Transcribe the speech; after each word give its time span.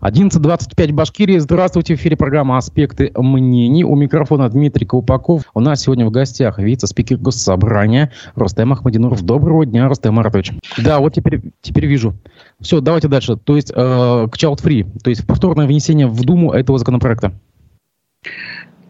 11.25 0.00 0.92
Башкирии. 0.92 1.38
Здравствуйте, 1.38 1.96
в 1.96 1.98
эфире 1.98 2.16
программа 2.16 2.56
«Аспекты 2.56 3.10
мнений». 3.16 3.82
У 3.82 3.96
микрофона 3.96 4.48
Дмитрий 4.48 4.86
Колпаков. 4.86 5.42
У 5.54 5.60
нас 5.60 5.82
сегодня 5.82 6.06
в 6.06 6.12
гостях 6.12 6.60
вице-спикер 6.60 7.16
Госсобрания 7.16 8.12
Рустем 8.36 8.72
Ахмадинуров. 8.72 9.22
Доброго 9.22 9.66
дня, 9.66 9.88
Рустем 9.88 10.14
Маратович. 10.14 10.52
Да, 10.78 11.00
вот 11.00 11.14
теперь, 11.14 11.40
теперь 11.62 11.86
вижу. 11.86 12.14
Все, 12.60 12.80
давайте 12.80 13.08
дальше. 13.08 13.36
То 13.36 13.56
есть 13.56 13.72
э, 13.72 13.74
к 13.74 14.36
Child 14.36 14.62
Free, 14.62 14.86
то 15.02 15.10
есть 15.10 15.26
повторное 15.26 15.66
внесение 15.66 16.06
в 16.06 16.24
Думу 16.24 16.52
этого 16.52 16.78
законопроекта. 16.78 17.32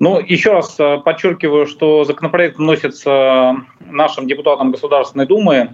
Ну, 0.01 0.21
еще 0.21 0.53
раз 0.53 0.79
э, 0.79 0.99
подчеркиваю, 0.99 1.67
что 1.67 2.05
законопроект 2.05 2.59
вносится 2.59 3.55
нашим 3.81 4.29
депутатам 4.29 4.73
Государственной 4.73 5.27
Думы 5.27 5.71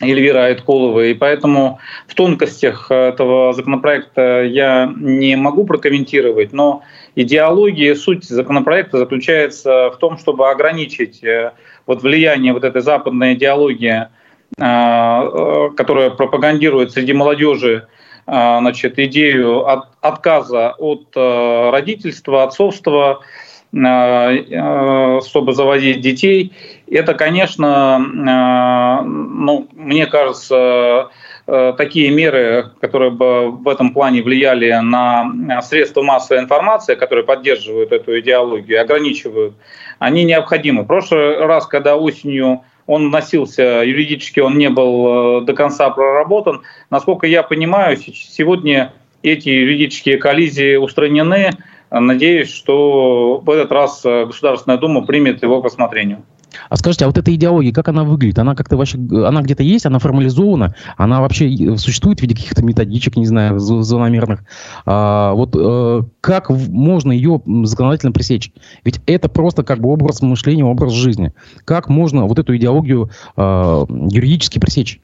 Эльвира 0.00 0.44
Айткулова, 0.44 1.06
и 1.06 1.14
поэтому 1.14 1.80
в 2.06 2.14
тонкостях 2.14 2.90
этого 2.90 3.54
законопроекта 3.54 4.42
я 4.42 4.92
не 4.94 5.36
могу 5.36 5.64
прокомментировать, 5.64 6.52
но 6.52 6.82
идеология, 7.14 7.94
суть 7.94 8.24
законопроекта 8.24 8.98
заключается 8.98 9.90
в 9.90 9.96
том, 9.96 10.18
чтобы 10.18 10.50
ограничить 10.50 11.24
э, 11.24 11.52
вот 11.86 12.02
влияние 12.02 12.52
вот 12.52 12.64
этой 12.64 12.82
западной 12.82 13.34
идеологии, 13.34 14.08
э, 14.58 14.62
э, 14.62 15.70
которая 15.76 16.10
пропагандирует 16.10 16.92
среди 16.92 17.12
молодежи 17.12 17.86
значит, 18.28 18.98
идею 18.98 19.68
от, 19.68 19.84
отказа 20.00 20.74
от 20.78 21.14
родительства, 21.14 22.42
отцовства, 22.42 23.20
чтобы 23.72 25.52
заводить 25.52 26.00
детей 26.00 26.52
это, 26.88 27.14
конечно, 27.14 28.00
э, 28.00 29.04
ну, 29.04 29.68
мне 29.72 30.06
кажется, 30.06 31.10
э, 31.46 31.74
такие 31.76 32.10
меры, 32.10 32.70
которые 32.80 33.10
бы 33.10 33.50
в 33.50 33.68
этом 33.68 33.92
плане 33.92 34.22
влияли 34.22 34.70
на 34.82 35.62
средства 35.62 36.02
массовой 36.02 36.40
информации, 36.42 36.94
которые 36.94 37.24
поддерживают 37.24 37.92
эту 37.92 38.18
идеологию, 38.20 38.80
ограничивают, 38.80 39.54
они 39.98 40.24
необходимы. 40.24 40.82
В 40.82 40.86
прошлый 40.86 41.38
раз, 41.38 41.66
когда 41.66 41.96
осенью 41.96 42.62
он 42.86 43.08
вносился, 43.08 43.82
юридически 43.82 44.38
он 44.38 44.56
не 44.58 44.70
был 44.70 45.40
э, 45.40 45.44
до 45.44 45.54
конца 45.54 45.90
проработан, 45.90 46.62
насколько 46.90 47.26
я 47.26 47.42
понимаю, 47.42 47.96
сегодня 47.96 48.92
эти 49.22 49.48
юридические 49.48 50.18
коллизии 50.18 50.76
устранены. 50.76 51.50
Надеюсь, 51.90 52.52
что 52.52 53.38
в 53.38 53.50
этот 53.50 53.70
раз 53.72 54.02
Государственная 54.02 54.78
Дума 54.78 55.04
примет 55.04 55.42
его 55.42 55.60
к 55.60 55.64
рассмотрению. 55.64 56.24
А 56.68 56.76
скажите, 56.76 57.04
а 57.04 57.08
вот 57.08 57.18
эта 57.18 57.34
идеология, 57.34 57.72
как 57.72 57.88
она 57.88 58.04
выглядит? 58.04 58.38
Она 58.38 58.54
как-то 58.54 58.76
вообще, 58.76 58.98
она 58.98 59.42
где-то 59.42 59.62
есть, 59.62 59.86
она 59.86 59.98
формализована, 59.98 60.74
она 60.96 61.20
вообще 61.20 61.76
существует 61.76 62.18
в 62.18 62.22
виде 62.22 62.34
каких-то 62.34 62.64
методичек, 62.64 63.16
не 63.16 63.26
знаю, 63.26 63.58
зономерных. 63.58 64.44
А, 64.84 65.32
вот 65.32 65.54
э, 65.54 66.02
как 66.20 66.50
можно 66.50 67.12
ее 67.12 67.40
законодательно 67.64 68.12
пресечь? 68.12 68.52
Ведь 68.84 69.00
это 69.06 69.28
просто 69.28 69.62
как 69.62 69.80
бы 69.80 69.90
образ 69.90 70.22
мышления, 70.22 70.64
образ 70.64 70.92
жизни. 70.92 71.32
Как 71.64 71.88
можно 71.88 72.26
вот 72.26 72.38
эту 72.38 72.56
идеологию 72.56 73.10
э, 73.36 73.86
юридически 74.10 74.58
пресечь? 74.58 75.00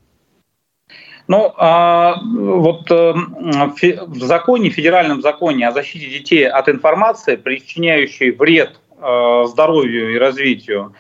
Ну, 1.29 1.53
а, 1.57 2.17
вот 2.23 2.91
э, 2.91 3.15
в 3.15 4.25
законе, 4.25 4.71
федеральном 4.71 5.23
законе 5.23 5.69
о 5.69 5.73
защите 5.73 6.07
детей 6.07 6.47
от 6.47 6.69
информации, 6.69 7.37
причиняющей 7.37 8.31
вред 8.33 8.81
э, 9.01 9.45
здоровью 9.47 10.15
и 10.15 10.19
развитию, 10.19 10.95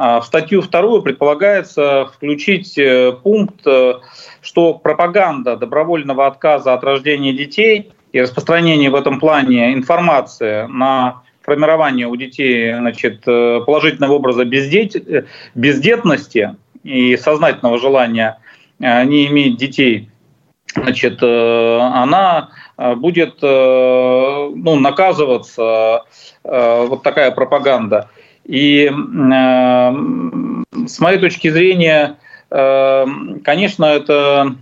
а 0.00 0.20
в 0.20 0.26
статью 0.26 0.62
вторую 0.62 1.02
предполагается 1.02 2.08
включить 2.14 2.78
э, 2.78 3.12
пункт, 3.20 3.66
э, 3.66 3.94
что 4.40 4.74
пропаганда 4.74 5.56
добровольного 5.56 6.26
отказа 6.26 6.74
от 6.74 6.84
рождения 6.84 7.32
детей 7.32 7.90
и 8.12 8.20
распространение 8.20 8.90
в 8.90 8.94
этом 8.94 9.18
плане 9.18 9.72
информации 9.72 10.66
на 10.68 11.22
формирование 11.42 12.06
у 12.06 12.14
детей 12.14 12.74
значит, 12.74 13.22
э, 13.26 13.60
положительного 13.66 14.12
образа 14.12 14.44
бездет... 14.44 15.24
бездетности 15.56 16.54
и 16.84 17.16
сознательного 17.16 17.78
желания 17.78 18.38
не 18.78 19.26
иметь 19.26 19.56
детей, 19.56 20.10
значит, 20.74 21.22
она 21.22 22.50
будет 22.76 23.42
ну, 23.42 24.76
наказываться, 24.76 26.04
вот 26.44 27.02
такая 27.02 27.30
пропаганда. 27.32 28.08
И 28.48 28.86
э, 28.86 29.92
с 30.86 31.00
моей 31.00 31.18
точки 31.18 31.50
зрения, 31.50 32.16
э, 32.50 33.06
конечно, 33.44 33.84
это 33.84 34.56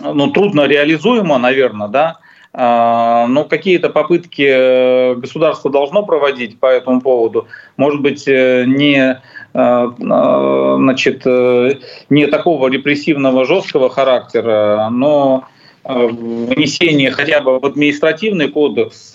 ну, 0.00 0.30
трудно 0.30 0.66
реализуемо, 0.66 1.36
наверное, 1.36 1.88
да, 1.88 2.18
э, 2.54 3.26
но 3.26 3.44
какие-то 3.44 3.90
попытки 3.90 5.14
государство 5.20 5.70
должно 5.70 6.02
проводить 6.06 6.58
по 6.58 6.66
этому 6.66 7.02
поводу. 7.02 7.46
Может 7.76 8.00
быть, 8.00 8.26
не, 8.26 9.20
значит, 9.52 11.24
не 11.26 12.26
такого 12.26 12.68
репрессивного 12.68 13.44
жесткого 13.44 13.90
характера, 13.90 14.88
но 14.90 15.44
внесение 15.84 17.10
хотя 17.10 17.40
бы 17.40 17.58
в 17.58 17.66
административный 17.66 18.48
кодекс 18.48 19.12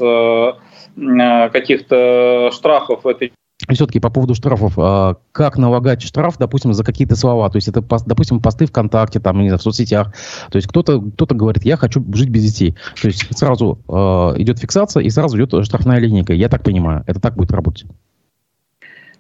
каких-то 0.95 2.51
штрафов 2.53 3.03
в 3.03 3.07
этой 3.07 3.31
все-таки 3.73 3.99
по 3.99 4.09
поводу 4.09 4.35
штрафов, 4.35 4.73
а, 4.77 5.17
как 5.31 5.57
налагать 5.57 6.01
штраф, 6.01 6.37
допустим, 6.37 6.73
за 6.73 6.83
какие-то 6.83 7.15
слова? 7.15 7.49
То 7.49 7.57
есть 7.57 7.67
это, 7.67 7.83
допустим, 8.05 8.39
посты 8.39 8.65
ВКонтакте, 8.65 9.19
там, 9.19 9.39
не 9.41 9.49
знаю, 9.49 9.59
в 9.59 9.63
соцсетях. 9.63 10.13
То 10.51 10.57
есть 10.57 10.67
кто-то 10.67 11.01
кто 11.01 11.25
говорит, 11.25 11.65
я 11.65 11.75
хочу 11.75 12.03
жить 12.13 12.29
без 12.29 12.43
детей. 12.43 12.75
То 13.01 13.07
есть 13.07 13.25
сразу 13.37 13.79
э, 13.87 13.93
идет 14.41 14.59
фиксация 14.59 15.03
и 15.03 15.09
сразу 15.09 15.37
идет 15.37 15.65
штрафная 15.65 15.99
линейка. 15.99 16.33
Я 16.33 16.49
так 16.49 16.63
понимаю, 16.63 17.03
это 17.07 17.19
так 17.19 17.35
будет 17.35 17.51
работать. 17.51 17.85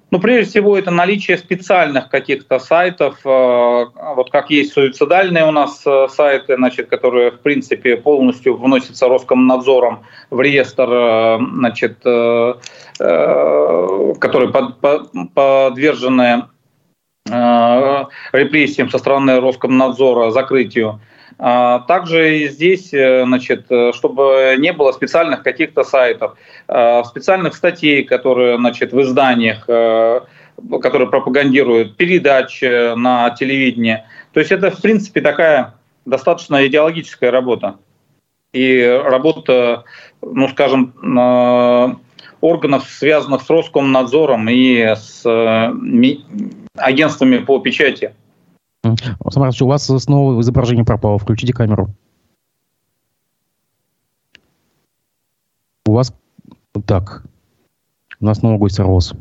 Ну, 0.09 0.19
прежде 0.19 0.49
всего, 0.49 0.77
это 0.77 0.89
наличие 0.89 1.37
специальных 1.37 2.07
каких-то 2.09 2.59
сайтов, 2.59 3.19
э, 3.25 3.85
вот 4.15 4.31
как 4.31 4.49
есть 4.49 4.71
суицидальные 4.71 5.45
у 5.45 5.51
нас 5.51 5.83
э, 5.85 6.07
сайты, 6.09 6.55
значит, 6.55 6.87
которые, 6.87 7.31
в 7.31 7.39
принципе, 7.41 7.97
полностью 7.97 8.55
вносятся 8.55 9.09
Роскомнадзором 9.09 10.03
в 10.29 10.39
реестр, 10.39 10.89
э, 10.89 11.39
значит, 11.55 11.97
которые 14.19 14.49
под, 14.51 14.81
подвержены 15.35 16.45
репрессиям 17.29 18.89
со 18.89 18.97
стороны 18.97 19.39
Роскомнадзора, 19.39 20.31
закрытию. 20.31 20.99
А 21.39 21.79
также 21.79 22.47
здесь, 22.47 22.93
э, 22.93 23.23
значит, 23.25 23.67
э, 23.69 23.91
чтобы 23.93 24.55
не 24.57 24.73
было 24.73 24.91
специальных 24.91 25.43
каких-то 25.43 25.83
сайтов, 25.83 26.35
э, 26.67 27.03
специальных 27.03 27.55
статей, 27.55 28.03
которые, 28.03 28.57
значит, 28.57 28.91
в 28.91 29.01
изданиях, 29.01 29.65
которые 30.81 31.07
пропагандируют 31.07 31.97
передач 31.97 32.61
на 32.61 33.29
телевидении. 33.31 34.03
То 34.33 34.39
есть 34.39 34.51
это, 34.51 34.71
в 34.71 34.81
принципе, 34.81 35.21
такая 35.21 35.75
достаточно 36.05 36.65
идеологическая 36.65 37.29
работа. 37.29 37.75
И 38.53 38.83
работа, 39.05 39.83
ну, 40.23 40.47
скажем, 40.49 42.01
органов, 42.41 42.85
связанных 42.89 43.43
с 43.43 43.49
Роскомнадзором 43.51 44.49
и 44.49 44.95
с 44.95 45.23
агентствами 46.75 47.37
по 47.37 47.59
печати. 47.59 48.15
Самара, 49.29 49.51
у 49.59 49.67
вас 49.67 49.85
снова 49.85 50.39
изображение 50.41 50.85
пропало. 50.85 51.17
Включите 51.17 51.53
камеру. 51.53 51.93
У 55.85 55.93
вас... 55.93 56.13
Так. 56.85 57.25
У 58.19 58.25
нас 58.25 58.39
снова 58.39 58.57
гость 58.57 58.75
сорвался. 58.75 59.15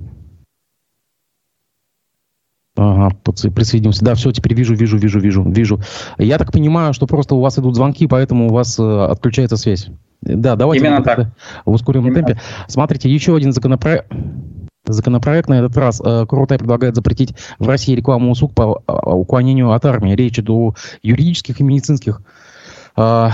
Ага, 2.76 3.16
присоединился. 3.54 4.04
Да, 4.04 4.14
все, 4.14 4.32
теперь 4.32 4.54
вижу, 4.54 4.74
вижу, 4.74 4.98
вижу, 4.98 5.18
вижу, 5.18 5.42
вижу. 5.42 5.80
Я 6.18 6.36
так 6.36 6.52
понимаю, 6.52 6.92
что 6.92 7.06
просто 7.06 7.34
у 7.34 7.40
вас 7.40 7.58
идут 7.58 7.74
звонки, 7.74 8.06
поэтому 8.06 8.48
у 8.48 8.52
вас 8.52 8.78
э, 8.78 8.82
отключается 8.82 9.56
связь. 9.56 9.88
Да, 10.20 10.56
давайте 10.56 10.84
Именно 10.84 11.02
так. 11.02 11.30
в 11.64 11.72
ускоренном 11.72 12.10
Именно 12.10 12.26
темпе. 12.26 12.42
Смотрите, 12.68 13.10
еще 13.10 13.34
один 13.34 13.52
законопроект. 13.52 14.12
Законопроект 14.86 15.48
на 15.48 15.59
этот 15.59 15.77
раз 15.77 16.00
э, 16.04 16.27
Крутай 16.28 16.59
предлагает 16.59 16.94
запретить 16.94 17.34
в 17.59 17.68
России 17.68 17.94
рекламу 17.94 18.30
услуг 18.30 18.54
по 18.54 18.83
э, 18.86 18.92
уклонению 18.92 19.72
от 19.72 19.84
армии. 19.84 20.15
Речь 20.15 20.38
идет 20.38 20.50
о 20.50 20.74
юридических 21.03 21.60
и 21.60 21.65
медицинских. 21.65 22.21
Э, 22.97 23.28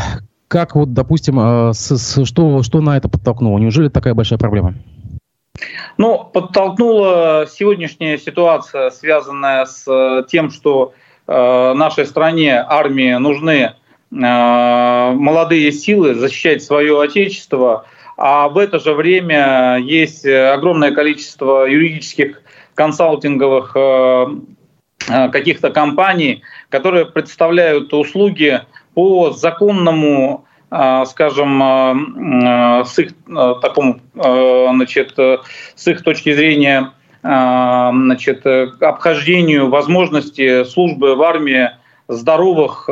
как 0.48 0.74
вот, 0.74 0.94
допустим, 0.94 1.38
э, 1.38 1.72
с, 1.74 1.96
с, 1.96 2.24
что, 2.24 2.62
что 2.62 2.80
на 2.80 2.96
это 2.96 3.08
подтолкнуло? 3.08 3.58
Неужели 3.58 3.88
такая 3.88 4.14
большая 4.14 4.38
проблема? 4.38 4.74
Ну, 5.98 6.24
подтолкнула 6.24 7.46
сегодняшняя 7.50 8.16
ситуация, 8.16 8.90
связанная 8.90 9.66
с 9.66 10.24
тем, 10.28 10.50
что 10.50 10.94
э, 11.26 11.72
нашей 11.74 12.06
стране 12.06 12.64
армии 12.66 13.12
нужны 13.14 13.52
э, 13.52 13.72
молодые 14.10 15.70
силы 15.72 16.14
защищать 16.14 16.62
свое 16.62 17.00
отечество– 17.00 17.84
а 18.16 18.48
в 18.48 18.58
это 18.58 18.78
же 18.78 18.94
время 18.94 19.78
есть 19.82 20.26
огромное 20.26 20.92
количество 20.92 21.66
юридических 21.66 22.42
консалтинговых 22.74 23.72
э, 23.74 24.26
э, 25.08 25.28
каких-то 25.30 25.70
компаний, 25.70 26.42
которые 26.68 27.06
представляют 27.06 27.92
услуги 27.92 28.60
по 28.94 29.30
законному 29.30 30.46
скажем, 31.04 31.60
с 32.86 32.98
их 32.98 33.12
такому, 33.60 34.00
значит, 34.14 35.18
с 35.18 35.86
их 35.86 36.02
точки 36.02 36.32
зрения, 36.32 36.92
значит, 37.20 38.46
обхождению 38.80 39.68
возможности 39.68 40.64
службы 40.64 41.14
в 41.14 41.22
армии 41.22 41.72
здоровых 42.08 42.88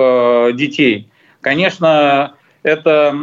детей. 0.56 1.08
Конечно, 1.40 2.34
это 2.62 3.14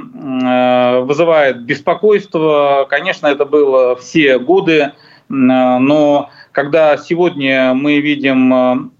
вызывает 1.05 1.61
беспокойство, 1.63 2.87
конечно, 2.89 3.27
это 3.27 3.45
было 3.45 3.95
все 3.95 4.39
годы, 4.39 4.93
но 5.29 6.29
когда 6.51 6.97
сегодня 6.97 7.73
мы 7.73 7.99
видим 7.99 8.91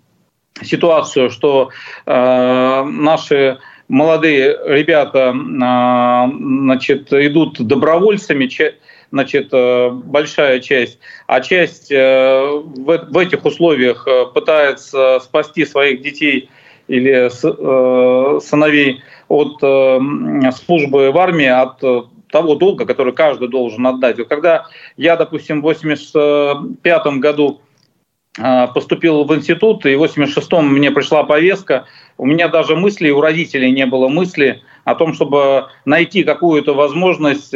ситуацию, 0.62 1.30
что 1.30 1.69
наши 2.06 3.57
молодые 3.88 4.57
ребята 4.66 5.34
значит, 5.34 7.12
идут 7.13 7.60
добровольцами, 7.60 8.50
значит, 9.12 9.50
большая 10.06 10.60
часть, 10.60 11.00
а 11.25 11.42
часть 11.42 11.89
в 11.89 13.18
этих 13.18 13.45
условиях 13.45 14.07
пытается 14.34 15.19
спасти 15.22 15.66
своих 15.66 16.01
детей 16.01 16.50
или 16.88 17.30
сыновей 18.39 19.01
от 19.27 19.59
э, 19.62 20.00
службы 20.51 21.12
в 21.12 21.18
армии, 21.18 21.47
от 21.47 21.83
э, 21.83 22.03
того 22.31 22.56
долга, 22.56 22.85
который 22.85 23.13
каждый 23.13 23.50
должен 23.50 23.85
отдать. 23.85 24.18
Вот 24.18 24.27
когда 24.27 24.65
я, 24.95 25.15
допустим, 25.15 25.59
в 25.62 25.63
85 25.63 27.07
году 27.19 27.62
э, 28.38 28.68
поступил 28.74 29.24
в 29.25 29.35
институт, 29.35 29.85
и 29.85 29.95
в 29.95 30.03
86-м 30.03 30.74
мне 30.74 30.91
пришла 30.91 31.24
повестка, 31.24 31.85
у 32.18 32.25
меня 32.25 32.47
даже 32.47 32.75
мысли, 32.75 33.09
у 33.09 33.21
родителей 33.21 33.71
не 33.71 33.85
было 33.85 34.07
мысли 34.07 34.62
о 34.85 34.95
том, 34.95 35.13
чтобы 35.13 35.68
найти 35.85 36.24
какую-то 36.24 36.74
возможность 36.74 37.53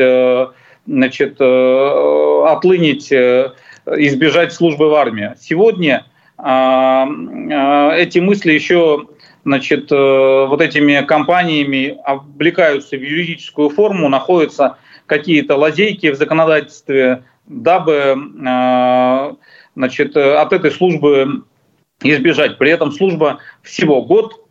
значит, 0.86 1.40
отлынить, 1.40 3.12
избежать 3.12 4.54
службы 4.54 4.90
в 4.90 4.94
армии. 4.96 5.34
Сегодня 5.40 6.06
эти 6.38 8.20
мысли 8.20 8.52
еще 8.52 9.08
значит, 9.44 9.92
э, 9.92 10.46
вот 10.48 10.62
этими 10.62 11.06
компаниями 11.06 11.98
облекаются 12.06 12.98
в 12.98 13.02
юридическую 13.02 13.70
форму, 13.70 14.10
находятся 14.10 14.78
какие-то 15.06 15.56
лазейки 15.56 16.12
в 16.12 16.16
законодательстве, 16.16 17.24
дабы 17.48 18.16
э, 18.16 19.36
значит, 19.76 20.16
от 20.16 20.54
этой 20.54 20.72
службы 20.72 21.44
избежать. 22.02 22.58
При 22.58 22.72
этом 22.72 22.92
служба 22.92 23.40
всего 23.62 24.02
год, 24.02 24.46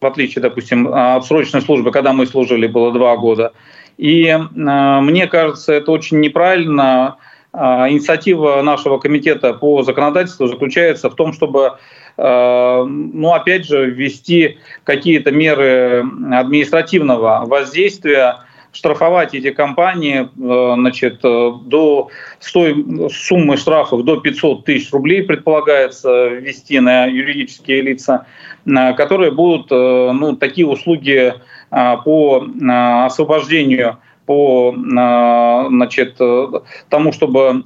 в 0.00 0.06
отличие, 0.06 0.42
допустим, 0.42 0.88
от 0.92 1.24
срочной 1.24 1.62
службы, 1.62 1.92
когда 1.92 2.12
мы 2.12 2.26
служили, 2.26 2.66
было 2.66 2.92
два 2.92 3.16
года. 3.16 3.52
И 3.98 4.24
э, 4.26 4.38
мне 4.48 5.26
кажется, 5.26 5.72
это 5.72 5.92
очень 5.92 6.20
неправильно. 6.20 7.16
Инициатива 7.54 8.62
нашего 8.62 8.98
комитета 8.98 9.52
по 9.52 9.82
законодательству 9.82 10.46
заключается 10.46 11.10
в 11.10 11.14
том, 11.14 11.34
чтобы 11.34 11.76
Э, 12.16 12.84
ну, 12.86 13.32
опять 13.32 13.66
же, 13.66 13.90
ввести 13.90 14.58
какие-то 14.84 15.30
меры 15.30 16.04
административного 16.32 17.44
воздействия, 17.46 18.38
штрафовать 18.72 19.34
эти 19.34 19.50
компании 19.50 20.22
э, 20.22 20.74
значит, 20.74 21.20
до 21.20 22.08
стоим, 22.40 23.08
суммы 23.10 23.56
штрафов 23.56 24.04
до 24.04 24.16
500 24.16 24.64
тысяч 24.64 24.92
рублей 24.92 25.22
предполагается 25.22 26.28
ввести 26.28 26.80
на 26.80 27.06
юридические 27.06 27.82
лица, 27.82 28.26
которые 28.64 29.30
будут 29.30 29.70
ну, 29.70 30.36
такие 30.36 30.66
услуги 30.66 31.34
по 31.70 32.46
освобождению, 33.06 33.98
по 34.26 34.74
значит, 34.76 36.18
тому, 36.88 37.12
чтобы 37.12 37.64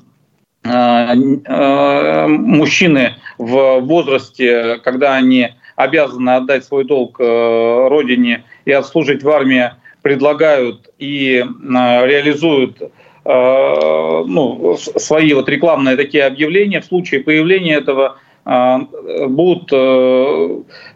мужчины 2.25 3.14
в 3.38 3.81
возрасте, 3.81 4.81
когда 4.82 5.14
они 5.14 5.50
обязаны 5.76 6.31
отдать 6.31 6.64
свой 6.64 6.85
долг 6.85 7.20
э, 7.20 7.88
родине 7.88 8.44
и 8.64 8.73
отслужить 8.73 9.23
в 9.23 9.29
армии, 9.29 9.70
предлагают 10.03 10.88
и 10.99 11.44
э, 11.44 12.06
реализуют 12.06 12.81
э, 12.81 12.88
ну, 13.25 14.76
свои 14.79 15.32
вот 15.35 15.49
рекламные 15.49 15.97
такие 15.97 16.25
объявления, 16.25 16.81
в 16.81 16.87
случае 16.87 17.20
появления 17.20 17.75
этого 17.75 18.19
будут 19.26 19.73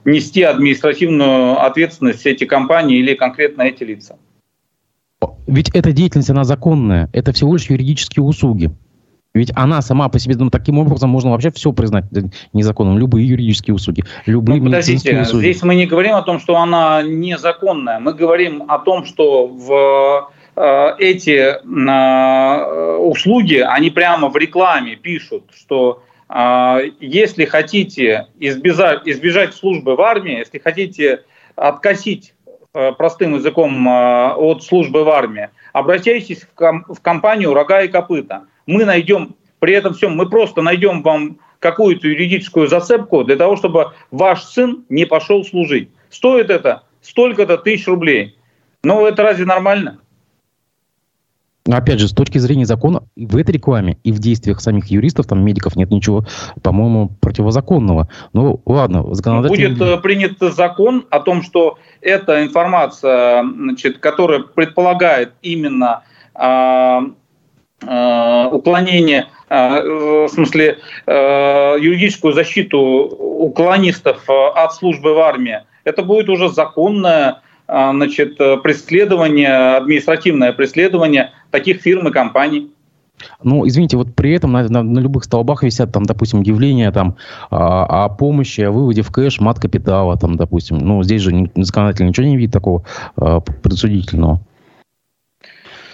нести 0.05 0.45
административную 0.45 1.61
ответственность 1.61 2.25
эти 2.25 2.45
компании 2.45 2.99
или 2.99 3.15
конкретно 3.15 3.63
эти 3.63 3.83
лица. 3.83 4.21
Ведь 5.47 5.69
эта 5.71 5.93
деятельность, 5.93 6.31
она 6.31 6.45
законная. 6.45 7.11
Это 7.13 7.33
всего 7.33 7.55
лишь 7.55 7.69
юридические 7.69 8.23
услуги. 8.23 8.71
Ведь 9.33 9.53
она 9.55 9.81
сама 9.81 10.09
по 10.09 10.19
себе, 10.19 10.35
ну, 10.37 10.51
таким 10.51 10.79
образом 10.79 11.11
можно 11.11 11.31
вообще 11.31 11.53
все 11.53 11.73
признать 11.73 12.05
незаконным, 12.53 12.99
любые 12.99 13.29
юридические 13.29 13.75
услуги, 13.75 14.05
любые 14.27 14.61
ну, 14.61 14.71
медицинские 14.71 15.23
услуги. 15.23 15.43
Здесь 15.45 15.63
мы 15.63 15.77
не 15.77 15.87
говорим 15.87 16.15
о 16.17 16.23
том, 16.23 16.41
что 16.41 16.57
она 16.57 17.03
незаконная, 17.03 18.01
мы 18.01 18.13
говорим 18.13 18.65
о 18.67 18.81
том, 18.81 19.05
что 19.05 19.47
в 19.47 20.31
э, 20.57 20.95
эти 20.99 21.55
э, 21.55 22.97
услуги, 22.97 23.65
они 23.65 23.91
прямо 23.91 24.31
в 24.31 24.37
рекламе 24.37 24.97
пишут, 24.97 25.45
что 25.55 26.03
э, 26.29 26.91
если 26.99 27.45
хотите 27.45 28.27
избежать, 28.41 29.07
избежать 29.07 29.55
службы 29.55 29.95
в 29.95 30.01
армии, 30.01 30.39
если 30.39 30.59
хотите 30.59 31.23
откосить 31.55 32.35
простым 32.73 33.35
языком 33.35 33.89
э, 33.89 34.33
от 34.35 34.63
службы 34.63 35.05
в 35.05 35.11
армии, 35.11 35.49
обращайтесь 35.73 36.43
в, 36.43 36.55
ком- 36.55 36.85
в 36.89 37.01
компанию 37.01 37.55
«Рога 37.55 37.83
и 37.83 37.89
копыта» 37.89 38.45
мы 38.67 38.85
найдем, 38.85 39.35
при 39.59 39.75
этом 39.75 39.95
всем 39.95 40.15
мы 40.15 40.29
просто 40.29 40.63
найдем 40.63 41.03
вам 41.03 41.39
какую-то 41.59 42.09
юридическую 42.09 42.69
зацепку 42.69 43.25
для 43.25 43.37
того, 43.37 43.57
чтобы 43.57 43.93
ваш 44.11 44.45
сын 44.45 44.85
не 44.89 45.05
пошел 45.05 45.45
служить. 45.45 45.91
Стоит 46.09 46.51
это 46.51 46.85
столько-то 47.03 47.59
тысяч 47.59 47.87
рублей. 47.87 48.37
Но 48.83 49.07
это 49.07 49.23
разве 49.23 49.45
нормально? 49.45 49.99
Опять 51.69 52.01
же, 52.01 52.09
с 52.09 52.13
точки 52.13 52.39
зрения 52.39 52.65
закона, 52.65 53.03
в 53.17 53.37
этой 53.37 53.53
рекламе, 53.53 53.99
и 54.03 54.13
в 54.13 54.19
действиях 54.19 54.61
самих 54.61 54.87
юристов, 54.87 55.27
там, 55.27 55.45
медиков, 55.45 55.77
нет 55.77 55.91
ничего, 55.91 56.25
по-моему, 56.63 57.11
противозаконного. 57.21 58.09
Ну, 58.33 58.63
ладно, 58.65 59.15
законодатель... 59.15 59.69
Будет 59.69 59.81
э, 59.81 59.97
принят 59.99 60.39
закон 60.41 61.07
о 61.11 61.21
том, 61.21 61.43
что 61.43 61.79
эта 62.01 62.43
информация, 62.43 63.45
значит, 63.45 63.99
которая 63.99 64.41
предполагает 64.41 65.33
именно 65.43 66.03
а, 66.35 67.03
Э, 67.87 68.49
уклонение, 68.53 69.29
э, 69.49 69.81
в 69.81 70.29
смысле 70.29 70.79
э, 71.07 71.77
юридическую 71.81 72.35
защиту 72.35 72.79
уклонистов 72.79 74.23
от 74.29 74.75
службы 74.75 75.15
в 75.15 75.19
армии, 75.19 75.63
это 75.85 76.03
будет 76.03 76.29
уже 76.29 76.51
законное 76.51 77.41
значит, 77.71 78.37
преследование, 78.37 79.77
административное 79.77 80.53
преследование 80.53 81.33
таких 81.51 81.81
фирм 81.81 82.09
и 82.09 82.13
компаний. 82.13 82.71
Ну, 83.43 83.67
извините, 83.67 83.97
вот 83.97 84.15
при 84.15 84.33
этом 84.33 84.53
на, 84.53 84.69
на, 84.69 84.83
на 84.83 84.99
любых 84.99 85.25
столбах 85.25 85.63
висят 85.63 85.93
там, 85.93 86.05
допустим, 86.05 86.41
объявления 86.41 86.91
там 86.91 87.17
о, 87.51 88.05
о 88.05 88.09
помощи, 88.09 88.63
о 88.63 88.71
выводе 88.71 89.03
в 89.03 89.11
кэш 89.11 89.41
мат 89.41 89.59
капитала, 89.59 90.17
там, 90.17 90.37
допустим. 90.37 90.79
Ну, 90.79 91.03
здесь 91.03 91.23
же 91.23 91.51
законодатель 91.57 92.07
ничего 92.07 92.27
не 92.27 92.37
видит 92.37 92.53
такого 92.53 92.85
э, 93.17 93.41
предсудительного. 93.63 94.41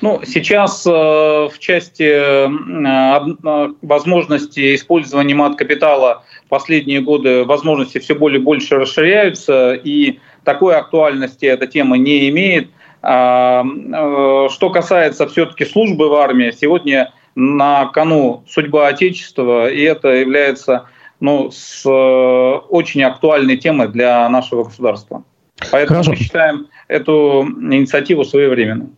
Ну, 0.03 0.21
сейчас 0.25 0.87
э, 0.87 0.91
в 0.91 1.59
части 1.59 2.03
э, 2.03 2.49
э, 2.49 3.69
возможности 3.83 4.75
использования 4.75 5.35
мат-капитала 5.35 6.25
последние 6.49 7.01
годы 7.01 7.45
возможности 7.45 7.99
все 7.99 8.15
более 8.15 8.41
и 8.41 8.43
больше 8.43 8.77
расширяются, 8.77 9.73
и 9.73 10.19
такой 10.47 10.77
актуальности 10.77 11.45
эта 11.45 11.67
тема 11.67 11.99
не 11.99 12.31
имеет. 12.31 12.71
А, 13.03 13.63
э, 13.65 14.49
что 14.51 14.71
касается 14.71 15.27
все-таки 15.29 15.67
службы 15.67 16.09
в 16.09 16.15
армии, 16.15 16.53
сегодня 16.59 17.13
на 17.35 17.87
кону 17.87 18.45
судьба 18.49 18.89
Отечества, 18.89 19.69
и 19.69 19.83
это 19.83 20.09
является 20.09 20.87
ну, 21.21 21.51
с, 21.53 21.85
э, 21.85 21.91
очень 22.69 23.03
актуальной 23.03 23.59
темой 23.59 23.89
для 23.89 24.27
нашего 24.29 24.65
государства. 24.65 25.25
Поэтому 25.71 26.03
Хорошо. 26.03 26.11
мы 26.11 26.17
считаем 26.17 26.67
эту 26.89 27.47
инициативу 27.47 28.25
своевременной. 28.25 28.89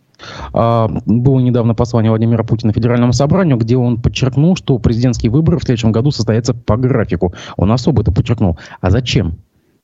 А, 0.53 0.87
было 1.05 1.39
недавно 1.39 1.75
послание 1.75 2.11
Владимира 2.11 2.43
Путина 2.43 2.73
Федеральному 2.73 3.13
собранию, 3.13 3.57
где 3.57 3.77
он 3.77 4.01
подчеркнул, 4.01 4.55
что 4.55 4.77
президентские 4.79 5.31
выборы 5.31 5.59
в 5.59 5.63
следующем 5.63 5.91
году 5.91 6.11
состоятся 6.11 6.53
по 6.53 6.77
графику. 6.77 7.33
Он 7.57 7.71
особо 7.71 8.01
это 8.01 8.11
подчеркнул. 8.11 8.57
А 8.81 8.89
зачем? 8.89 9.37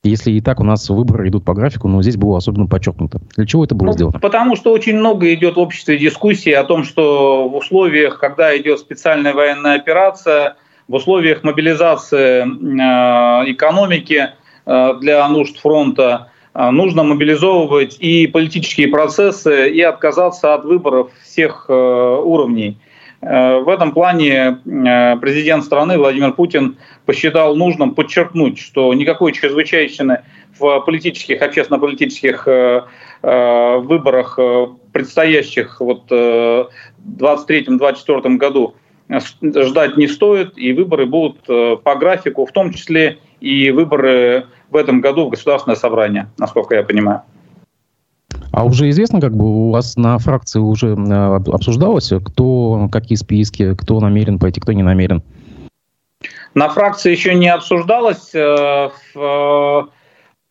Если 0.08 0.32
и 0.32 0.40
так 0.40 0.60
у 0.60 0.64
нас 0.64 0.88
выборы 0.88 1.28
идут 1.28 1.44
по 1.44 1.54
графику, 1.54 1.88
но 1.88 2.02
здесь 2.02 2.16
было 2.16 2.38
особенно 2.38 2.66
подчеркнуто. 2.66 3.20
Для 3.36 3.46
чего 3.46 3.64
это 3.64 3.74
было 3.74 3.88
ну, 3.88 3.92
сделано? 3.92 4.18
Потому 4.20 4.56
что 4.56 4.72
очень 4.72 4.96
много 4.96 5.32
идет 5.34 5.56
в 5.56 5.60
обществе 5.60 5.98
дискуссии 5.98 6.52
о 6.52 6.64
том, 6.64 6.84
что 6.84 7.48
в 7.48 7.56
условиях, 7.56 8.18
когда 8.18 8.56
идет 8.56 8.78
специальная 8.78 9.34
военная 9.34 9.76
операция, 9.76 10.56
в 10.88 10.94
условиях 10.94 11.42
мобилизации 11.42 12.42
э, 12.42 13.50
экономики 13.50 14.30
э, 14.66 14.94
для 15.00 15.28
нужд 15.28 15.58
фронта, 15.58 16.30
нужно 16.54 17.02
мобилизовывать 17.02 17.98
и 18.00 18.26
политические 18.26 18.88
процессы, 18.88 19.68
и 19.68 19.82
отказаться 19.82 20.54
от 20.54 20.64
выборов 20.64 21.10
всех 21.22 21.66
уровней. 21.68 22.78
В 23.20 23.68
этом 23.68 23.92
плане 23.92 24.58
президент 24.64 25.64
страны 25.64 25.98
Владимир 25.98 26.32
Путин 26.32 26.76
посчитал 27.06 27.56
нужным 27.56 27.94
подчеркнуть, 27.94 28.58
что 28.58 28.92
никакой 28.92 29.32
чрезвычайщины 29.32 30.20
в 30.58 30.80
политических, 30.80 31.40
общественно-политических 31.40 32.46
выборах 33.22 34.38
предстоящих 34.92 35.80
вот 35.80 36.10
в 36.10 36.68
2023-2024 37.18 38.36
году 38.36 38.74
ждать 39.08 39.96
не 39.96 40.06
стоит, 40.08 40.58
и 40.58 40.72
выборы 40.72 41.06
будут 41.06 41.38
э, 41.48 41.76
по 41.82 41.94
графику, 41.94 42.44
в 42.44 42.52
том 42.52 42.72
числе 42.72 43.18
и 43.40 43.70
выборы 43.70 44.46
в 44.70 44.76
этом 44.76 45.00
году 45.00 45.26
в 45.26 45.30
Государственное 45.30 45.76
собрание, 45.76 46.28
насколько 46.38 46.74
я 46.74 46.82
понимаю. 46.82 47.22
А 48.56 48.64
уже 48.64 48.88
известно, 48.88 49.20
как 49.20 49.36
бы 49.36 49.44
у 49.44 49.70
вас 49.70 49.98
на 49.98 50.16
фракции 50.18 50.58
уже 50.58 50.94
э, 50.96 51.34
обсуждалось, 51.52 52.10
кто, 52.24 52.88
какие 52.90 53.16
списки, 53.16 53.74
кто 53.74 54.00
намерен 54.00 54.38
пойти, 54.38 54.62
кто 54.62 54.72
не 54.72 54.82
намерен? 54.82 55.22
На 56.54 56.70
фракции 56.70 57.10
еще 57.10 57.34
не 57.34 57.50
обсуждалось. 57.50 58.34
Э, 58.34 58.88
в 59.12 59.90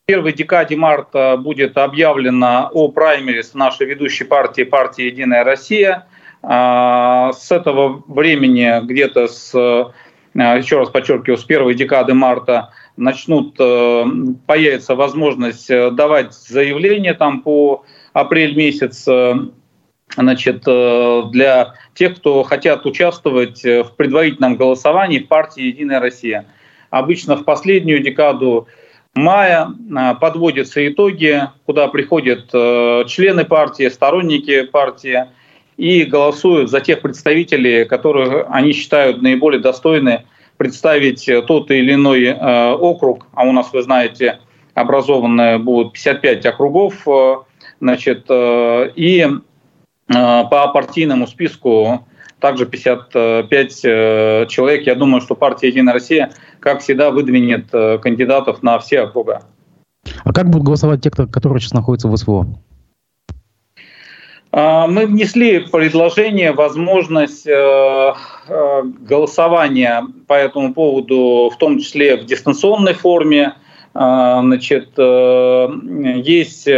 первой 0.05 0.33
декаде 0.33 0.75
марта 0.75 1.35
будет 1.35 1.79
объявлено 1.79 2.69
о 2.71 2.89
праймерис 2.89 3.55
нашей 3.55 3.87
ведущей 3.87 4.25
партии, 4.25 4.61
партии 4.61 5.05
«Единая 5.05 5.43
Россия». 5.43 6.05
А, 6.43 7.33
с 7.33 7.51
этого 7.51 8.03
времени, 8.07 8.85
где-то 8.85 9.27
с, 9.27 9.51
а, 9.55 9.91
еще 10.35 10.77
раз 10.77 10.89
подчеркиваю, 10.89 11.39
с 11.39 11.43
первой 11.43 11.73
декады 11.73 12.13
марта 12.13 12.69
начнут, 12.97 13.55
э, 13.59 14.05
появится 14.45 14.95
возможность 14.95 15.69
э, 15.69 15.91
давать 15.91 16.33
заявления 16.33 17.13
там 17.13 17.41
по 17.41 17.83
апрель 18.13 18.55
месяц 18.55 19.07
э, 19.07 19.35
значит, 20.15 20.63
для 20.63 21.73
тех, 21.93 22.15
кто 22.17 22.43
хотят 22.43 22.85
участвовать 22.85 23.63
в 23.63 23.91
предварительном 23.97 24.55
голосовании 24.55 25.19
партии 25.19 25.63
«Единая 25.63 25.99
Россия». 25.99 26.45
Обычно 26.89 27.35
в 27.35 27.43
последнюю 27.43 28.01
декаду 28.01 28.67
мая 29.13 29.67
подводятся 30.21 30.87
итоги, 30.87 31.41
куда 31.65 31.87
приходят 31.87 32.49
члены 32.51 33.45
партии, 33.45 33.89
сторонники 33.89 34.63
партии– 34.63 35.25
и 35.77 36.03
голосуют 36.03 36.69
за 36.69 36.81
тех 36.81 37.01
представителей, 37.01 37.85
которых 37.85 38.45
они 38.49 38.71
считают 38.71 39.21
наиболее 39.21 39.61
достойны 39.61 40.25
представить 40.57 41.29
тот 41.47 41.71
или 41.71 41.93
иной 41.93 42.25
э, 42.25 42.71
округ, 42.73 43.27
а 43.33 43.45
у 43.45 43.51
нас, 43.51 43.71
вы 43.73 43.83
знаете, 43.83 44.39
образованы 44.73 45.59
будут 45.59 45.93
55 45.93 46.45
округов, 46.45 47.07
э, 47.07 47.35
значит, 47.79 48.25
э, 48.29 48.91
и 48.95 49.27
по 50.07 50.67
партийному 50.71 51.25
списку 51.25 52.05
также 52.39 52.67
55 52.67 53.81
человек. 54.49 54.85
Я 54.85 54.93
думаю, 54.93 55.19
что 55.19 55.33
партия 55.33 55.69
«Единая 55.69 55.95
Россия», 55.95 56.31
как 56.59 56.81
всегда, 56.81 57.09
выдвинет 57.09 57.71
кандидатов 57.71 58.61
на 58.61 58.77
все 58.77 59.01
округа. 59.01 59.41
А 60.23 60.31
как 60.31 60.51
будут 60.51 60.67
голосовать 60.67 61.01
те, 61.01 61.09
кто, 61.09 61.25
которые 61.25 61.59
сейчас 61.59 61.73
находятся 61.73 62.07
в 62.07 62.15
СВО? 62.15 62.47
А, 64.57 64.87
мы 64.87 65.05
внесли 65.05 65.59
предложение, 65.59 66.53
возможность 66.53 67.45
э, 67.45 67.51
э, 68.47 68.83
голосования 69.01 70.07
по 70.27 70.33
этому 70.33 70.73
поводу, 70.73 71.51
в 71.53 71.57
том 71.57 71.77
числе 71.79 72.15
в 72.15 72.23
дистанционной 72.23 72.93
форме. 72.93 73.55
А, 73.93 74.39
значит, 74.39 74.93
э, 74.97 75.67
есть 76.23 76.69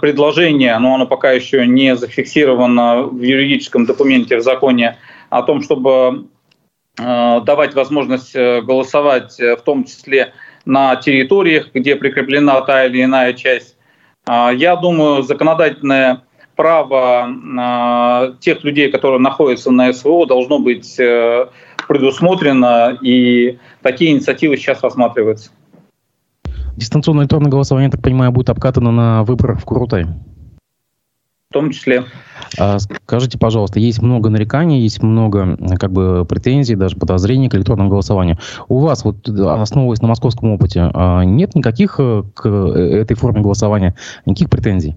предложение, 0.00 0.78
но 0.78 0.94
оно 0.94 1.06
пока 1.06 1.32
еще 1.32 1.66
не 1.66 1.94
зафиксировано 1.96 3.02
в 3.02 3.20
юридическом 3.20 3.84
документе, 3.84 4.38
в 4.38 4.42
законе, 4.42 4.96
о 5.28 5.42
том, 5.42 5.62
чтобы 5.62 6.26
давать 6.96 7.74
возможность 7.74 8.34
голосовать 8.34 9.38
в 9.38 9.60
том 9.62 9.84
числе 9.84 10.32
на 10.64 10.96
территориях, 10.96 11.68
где 11.74 11.94
прикреплена 11.94 12.60
та 12.62 12.86
или 12.86 13.04
иная 13.04 13.34
часть. 13.34 13.76
А, 14.26 14.52
я 14.52 14.76
думаю, 14.76 15.22
законодательная 15.22 16.22
право 16.60 17.26
э, 17.26 18.34
тех 18.40 18.62
людей, 18.64 18.90
которые 18.90 19.18
находятся 19.18 19.70
на 19.70 19.90
СВО, 19.94 20.26
должно 20.26 20.58
быть 20.58 21.00
э, 21.00 21.46
предусмотрено, 21.88 22.98
и 23.00 23.58
такие 23.80 24.12
инициативы 24.12 24.58
сейчас 24.58 24.82
рассматриваются. 24.82 25.52
Дистанционное 26.76 27.22
электронное 27.22 27.50
голосование, 27.50 27.86
я 27.86 27.90
так 27.90 28.02
понимаю, 28.02 28.30
будет 28.30 28.50
обкатано 28.50 28.90
на 28.90 29.24
выборах 29.24 29.58
в 29.60 29.64
Курутай? 29.64 30.04
В 30.04 31.54
том 31.54 31.70
числе. 31.70 32.04
А, 32.58 32.78
скажите, 32.78 33.38
пожалуйста, 33.38 33.80
есть 33.80 34.02
много 34.02 34.28
нареканий, 34.28 34.82
есть 34.82 35.02
много 35.02 35.56
как 35.78 35.92
бы 35.92 36.26
претензий, 36.26 36.74
даже 36.74 36.94
подозрений 36.94 37.48
к 37.48 37.54
электронному 37.54 37.88
голосованию. 37.88 38.36
У 38.68 38.80
вас, 38.80 39.02
вот 39.02 39.26
основываясь 39.26 40.02
на 40.02 40.08
московском 40.08 40.50
опыте, 40.50 40.90
а, 40.92 41.22
нет 41.22 41.54
никаких 41.54 41.96
э, 41.98 42.22
к 42.34 42.46
этой 42.46 43.16
форме 43.16 43.40
голосования, 43.40 43.96
никаких 44.26 44.50
претензий? 44.50 44.96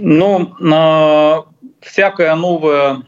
Ну, 0.00 0.54
э, 0.60 1.42
всякое 1.80 2.34
новое 2.36 3.02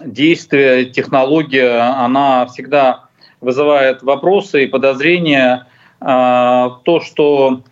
действие, 0.00 0.86
технология, 0.86 1.78
она 1.80 2.44
всегда 2.46 3.04
вызывает 3.40 4.02
вопросы 4.02 4.64
и 4.64 4.66
подозрения. 4.66 5.66
Э, 6.00 6.68
то, 6.84 7.00
что 7.00 7.62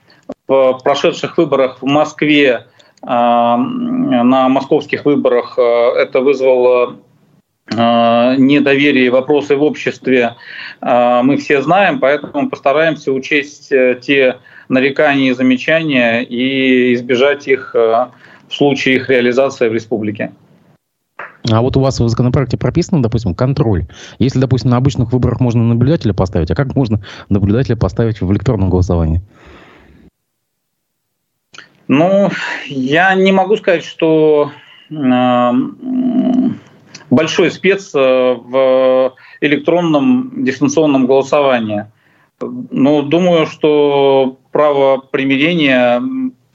в 0.48 0.80
прошедших 0.82 1.36
выборах 1.36 1.82
в 1.82 1.86
Москве, 1.86 2.66
э, 3.02 3.06
на 3.06 4.48
московских 4.48 5.04
выборах 5.04 5.58
э, 5.58 5.62
это 5.62 6.20
вызвало 6.20 6.96
э, 7.70 8.34
недоверие 8.38 9.10
вопросы 9.10 9.56
в 9.56 9.62
обществе, 9.62 10.36
э, 10.80 11.20
мы 11.22 11.36
все 11.36 11.60
знаем, 11.60 12.00
поэтому 12.00 12.48
постараемся 12.48 13.12
учесть 13.12 13.68
те 13.68 14.38
нарекания 14.68 15.30
и 15.30 15.34
замечания 15.34 16.22
и 16.22 16.94
избежать 16.94 17.46
их 17.46 17.74
в 18.52 18.56
случае 18.56 18.96
их 18.96 19.08
реализации 19.08 19.68
в 19.68 19.72
республике. 19.72 20.32
А 21.50 21.60
вот 21.60 21.76
у 21.76 21.80
вас 21.80 21.98
в 21.98 22.08
законопроекте 22.08 22.56
прописано, 22.56 23.02
допустим, 23.02 23.34
контроль. 23.34 23.86
Если, 24.18 24.38
допустим, 24.38 24.70
на 24.70 24.76
обычных 24.76 25.12
выборах 25.12 25.40
можно 25.40 25.62
наблюдателя 25.64 26.12
поставить, 26.12 26.50
а 26.50 26.54
как 26.54 26.76
можно 26.76 27.02
наблюдателя 27.28 27.76
поставить 27.76 28.20
в 28.20 28.30
электронном 28.32 28.70
голосовании? 28.70 29.20
Ну, 31.88 32.30
я 32.66 33.14
не 33.14 33.32
могу 33.32 33.56
сказать, 33.56 33.84
что 33.84 34.52
э, 34.90 35.50
большой 37.10 37.50
спец 37.50 37.92
э, 37.94 37.98
в 37.98 39.14
электронном 39.40 40.44
дистанционном 40.44 41.06
голосовании. 41.06 41.86
Ну, 42.40 43.02
думаю, 43.02 43.46
что 43.46 44.38
право 44.52 44.98
примирения 44.98 46.02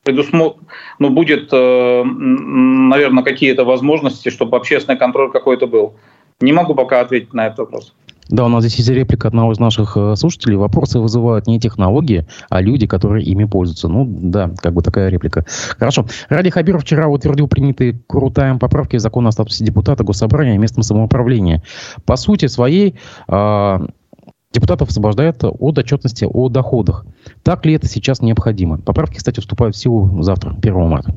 предусмотр... 0.07 0.59
ну, 0.99 1.09
будет, 1.09 1.49
э, 1.51 2.03
наверное, 2.03 3.23
какие-то 3.23 3.65
возможности, 3.65 4.29
чтобы 4.29 4.55
общественный 4.55 4.97
контроль 4.97 5.31
какой-то 5.31 5.67
был. 5.67 5.95
Не 6.39 6.53
могу 6.53 6.75
пока 6.75 7.01
ответить 7.01 7.33
на 7.33 7.47
этот 7.47 7.59
вопрос. 7.59 7.93
Да, 8.29 8.45
у 8.45 8.49
нас 8.49 8.63
здесь 8.63 8.77
есть 8.77 8.89
реплика 8.89 9.27
одного 9.27 9.51
из 9.51 9.59
наших 9.59 9.97
э, 9.97 10.15
слушателей. 10.15 10.55
Вопросы 10.55 10.99
вызывают 10.99 11.47
не 11.47 11.59
технологии, 11.59 12.25
а 12.49 12.61
люди, 12.61 12.87
которые 12.87 13.25
ими 13.25 13.45
пользуются. 13.45 13.89
Ну, 13.89 14.05
да, 14.07 14.51
как 14.57 14.73
бы 14.73 14.81
такая 14.81 15.09
реплика. 15.09 15.45
Хорошо. 15.77 16.05
Ради 16.29 16.49
Хабиров 16.49 16.83
вчера 16.83 17.07
утвердил 17.07 17.47
принятые 17.47 17.99
Крутаем 18.07 18.59
поправки 18.59 18.95
в 18.97 18.99
закон 18.99 19.27
о 19.27 19.31
статусе 19.31 19.65
депутата 19.65 20.03
Госсобрания 20.03 20.55
и 20.55 20.57
местном 20.57 20.83
самоуправлении. 20.83 21.61
По 22.05 22.15
сути 22.15 22.47
своей, 22.47 22.95
э, 23.27 23.79
депутатов 24.51 24.89
освобождает 24.89 25.43
от 25.43 25.77
отчетности 25.77 26.25
о 26.29 26.49
доходах. 26.49 27.05
Так 27.43 27.65
ли 27.65 27.73
это 27.73 27.87
сейчас 27.87 28.21
необходимо? 28.21 28.79
Поправки, 28.79 29.17
кстати, 29.17 29.39
вступают 29.39 29.75
в 29.75 29.79
силу 29.79 30.21
завтра, 30.23 30.55
1 30.57 30.73
марта. 30.87 31.13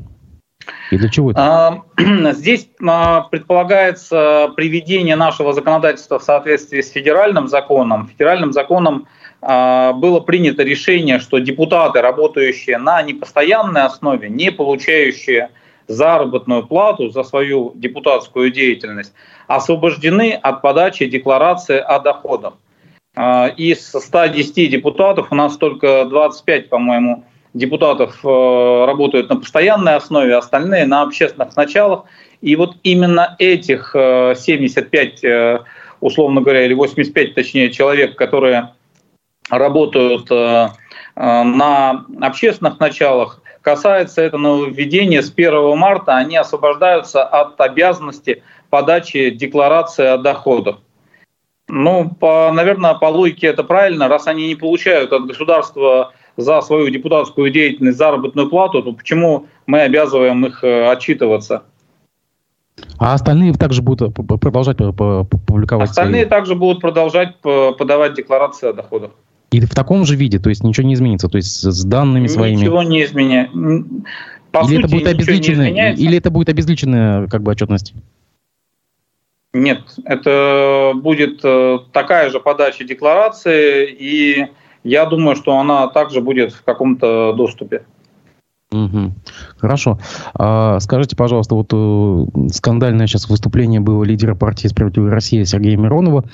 И 0.90 0.99
для 0.99 1.08
чего 1.08 1.30
это? 1.30 1.82
Здесь 2.32 2.68
а, 2.87 3.22
предполагается 3.22 4.50
приведение 4.56 5.16
нашего 5.16 5.52
законодательства 5.52 6.18
в 6.18 6.22
соответствии 6.22 6.80
с 6.80 6.90
федеральным 6.90 7.49
законом. 7.49 8.08
Федеральным 8.08 8.52
законом 8.52 9.06
а, 9.40 9.92
было 9.92 10.20
принято 10.20 10.62
решение, 10.62 11.18
что 11.18 11.38
депутаты, 11.38 12.00
работающие 12.00 12.78
на 12.78 13.02
непостоянной 13.02 13.82
основе, 13.82 14.28
не 14.28 14.50
получающие 14.50 15.50
заработную 15.88 16.66
плату 16.66 17.10
за 17.10 17.22
свою 17.25 17.72
депутатскую 17.75 18.50
деятельность, 18.50 19.12
освобождены 19.46 20.32
от 20.34 20.62
подачи 20.62 21.06
декларации 21.06 21.78
о 21.78 21.99
доходах. 22.00 22.54
А, 23.16 23.48
из 23.48 23.88
110 23.88 24.70
депутатов 24.70 25.28
у 25.30 25.34
нас 25.34 25.56
только 25.56 26.04
25, 26.04 26.68
по-моему, 26.68 27.24
депутатов 27.54 28.20
э, 28.24 28.84
работают 28.86 29.28
на 29.28 29.36
постоянной 29.36 29.96
основе, 29.96 30.36
остальные 30.36 30.86
на 30.86 31.02
общественных 31.02 31.56
началах. 31.56 32.04
И 32.40 32.54
вот 32.54 32.76
именно 32.84 33.34
этих 33.38 33.90
75, 33.94 35.24
э, 35.24 35.28
э, 35.28 35.58
условно 36.00 36.40
говоря, 36.40 36.64
или 36.64 36.74
85, 36.74 37.34
точнее, 37.34 37.70
человек, 37.70 38.16
которые 38.16 38.74
работают 39.50 40.30
на 41.16 42.04
общественных 42.20 42.78
началах, 42.78 43.42
касается 43.62 44.22
это 44.22 44.38
нововведения 44.38 45.20
с 45.20 45.30
1 45.30 45.76
марта, 45.76 46.16
они 46.16 46.36
освобождаются 46.36 47.24
от 47.24 47.60
обязанности 47.60 48.44
подачи 48.70 49.30
декларации 49.30 50.06
о 50.06 50.16
доходах. 50.18 50.78
Ну, 51.72 52.10
по, 52.18 52.50
наверное, 52.52 52.94
по 52.94 53.06
логике 53.06 53.46
это 53.46 53.62
правильно. 53.62 54.08
Раз 54.08 54.26
они 54.26 54.48
не 54.48 54.56
получают 54.56 55.12
от 55.12 55.26
государства 55.26 56.12
за 56.36 56.60
свою 56.62 56.90
депутатскую 56.90 57.50
деятельность 57.50 57.96
заработную 57.96 58.48
плату, 58.48 58.82
то 58.82 58.92
почему 58.92 59.46
мы 59.66 59.82
обязываем 59.82 60.44
их 60.46 60.64
э, 60.64 60.90
отчитываться? 60.90 61.62
А 62.98 63.14
остальные 63.14 63.54
также 63.54 63.82
будут 63.82 64.14
продолжать 64.14 64.78
публиковать? 64.78 65.90
Остальные 65.90 66.22
свои... 66.22 66.30
также 66.30 66.54
будут 66.56 66.80
продолжать 66.80 67.36
подавать 67.40 68.14
декларации 68.14 68.70
о 68.70 68.72
доходах. 68.72 69.12
И 69.52 69.60
в 69.60 69.70
таком 69.70 70.04
же 70.04 70.16
виде, 70.16 70.38
то 70.38 70.48
есть 70.48 70.64
ничего 70.64 70.86
не 70.86 70.94
изменится, 70.94 71.28
то 71.28 71.36
есть 71.36 71.62
с 71.62 71.84
данными 71.84 72.24
ничего 72.24 72.38
своими. 72.38 72.60
Ничего 72.60 72.82
не 72.82 73.04
изменяется. 73.04 73.56
или 73.56 74.64
сути, 74.64 74.78
это 74.78 74.88
будет 74.88 75.06
обезличенная, 75.06 75.94
или 75.94 76.18
это 76.18 76.30
будет 76.30 76.48
обезличенная 76.48 77.28
как 77.28 77.42
бы 77.42 77.52
отчетность? 77.52 77.94
Нет, 79.52 79.80
это 80.04 80.92
будет 80.95 81.40
э, 81.42 81.78
такая 81.92 82.30
же 82.30 82.38
подача 82.38 82.85
декларации, 82.85 83.90
и 83.90 84.47
я 84.85 85.07
думаю, 85.07 85.35
что 85.35 85.59
она 85.59 85.88
также 85.88 86.21
будет 86.21 86.52
в 86.52 86.62
каком-то 86.62 87.33
доступе. 87.33 87.83
Угу. 88.73 89.12
Хорошо. 89.59 89.99
А, 90.35 90.78
скажите, 90.78 91.16
пожалуйста, 91.16 91.57
вот 91.57 91.71
э, 91.73 92.49
скандальное 92.52 93.09
сейчас 93.09 93.28
выступление 93.28 93.80
было 93.80 94.04
лидера 94.04 94.37
партии 94.37 94.69
«Справедливая 94.69 95.11
Россия» 95.11 95.45
Сергея 95.45 95.76
Миронова. 95.76 96.25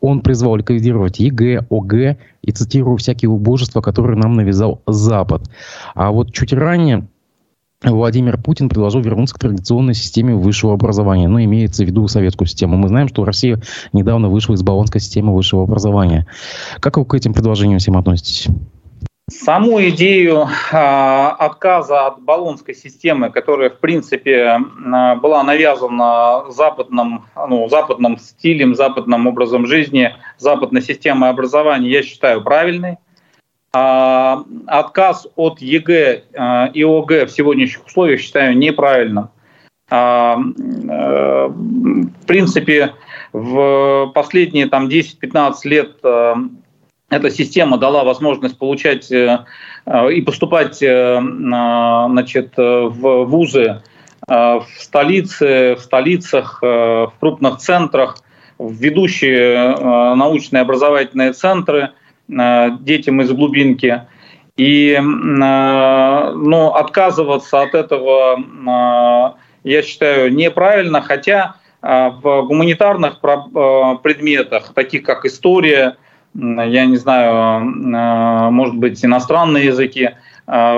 Он 0.00 0.22
призвал 0.22 0.56
ликвидировать 0.56 1.20
ЕГЭ, 1.20 1.66
ОГЭ 1.70 2.16
и, 2.40 2.50
цитирую, 2.50 2.96
всякие 2.96 3.28
убожества, 3.28 3.82
которые 3.82 4.16
нам 4.16 4.32
навязал 4.32 4.80
Запад. 4.86 5.42
А 5.94 6.10
вот 6.10 6.32
чуть 6.32 6.54
ранее 6.54 7.06
Владимир 7.84 8.38
Путин 8.40 8.68
предложил 8.68 9.00
вернуться 9.00 9.34
к 9.34 9.38
традиционной 9.38 9.94
системе 9.94 10.34
высшего 10.34 10.74
образования. 10.74 11.28
Ну, 11.28 11.42
имеется 11.42 11.84
в 11.84 11.86
виду 11.86 12.06
советскую 12.06 12.46
систему. 12.46 12.76
Мы 12.76 12.88
знаем, 12.88 13.08
что 13.08 13.24
Россия 13.24 13.60
недавно 13.92 14.28
вышла 14.28 14.54
из 14.54 14.62
баллонской 14.62 15.00
системы 15.00 15.34
высшего 15.34 15.64
образования. 15.64 16.26
Как 16.80 16.96
вы 16.96 17.04
к 17.04 17.14
этим 17.14 17.34
предложениям 17.34 17.78
всем 17.78 17.96
относитесь? 17.96 18.48
Саму 19.30 19.80
идею 19.88 20.48
э, 20.72 20.76
отказа 20.76 22.06
от 22.06 22.20
баллонской 22.20 22.74
системы, 22.74 23.30
которая, 23.30 23.70
в 23.70 23.78
принципе, 23.78 24.32
э, 24.32 25.16
была 25.16 25.42
навязана 25.42 26.50
западным, 26.50 27.24
ну, 27.48 27.68
западным 27.68 28.18
стилем, 28.18 28.74
западным 28.74 29.26
образом 29.26 29.66
жизни, 29.66 30.14
западной 30.38 30.82
системой 30.82 31.30
образования, 31.30 31.90
я 31.90 32.02
считаю 32.02 32.42
правильной. 32.42 32.98
А, 33.74 34.44
отказ 34.66 35.26
от 35.34 35.62
ЕГЭ 35.62 36.24
э, 36.34 36.72
и 36.74 36.82
ОГЭ 36.82 37.24
в 37.24 37.30
сегодняшних 37.30 37.86
условиях 37.86 38.20
считаю 38.20 38.56
неправильным. 38.58 39.30
А, 39.90 40.36
э, 40.36 41.48
в 41.48 42.26
принципе, 42.26 42.92
в 43.32 44.12
последние 44.14 44.66
там, 44.68 44.88
10-15 44.88 45.54
лет 45.64 45.92
э, 46.04 46.34
эта 47.08 47.30
система 47.30 47.78
дала 47.78 48.04
возможность 48.04 48.58
получать 48.58 49.10
и 49.10 50.20
поступать 50.24 50.76
значит, 50.76 52.54
в 52.56 53.24
вузы 53.24 53.82
в 54.26 54.66
столице, 54.78 55.74
в 55.74 55.80
столицах, 55.80 56.62
в 56.62 57.12
крупных 57.20 57.58
центрах, 57.58 58.16
в 58.56 58.72
ведущие 58.72 59.76
научные 60.14 60.62
образовательные 60.62 61.34
центры– 61.34 61.90
Э, 62.01 62.01
детям 62.28 63.20
из 63.20 63.30
глубинки. 63.32 64.02
И 64.56 64.92
э, 64.92 65.00
ну, 65.00 66.68
отказываться 66.74 67.62
от 67.62 67.74
этого, 67.74 68.38
э, 68.38 69.32
я 69.64 69.82
считаю, 69.82 70.32
неправильно, 70.34 71.00
хотя 71.00 71.56
в 71.82 72.42
гуманитарных 72.42 73.18
предметах, 73.20 74.72
таких 74.72 75.02
как 75.02 75.24
история, 75.24 75.96
я 76.32 76.86
не 76.86 76.96
знаю, 76.96 77.60
может 78.52 78.76
быть, 78.76 79.04
иностранные 79.04 79.66
языки, 79.66 80.10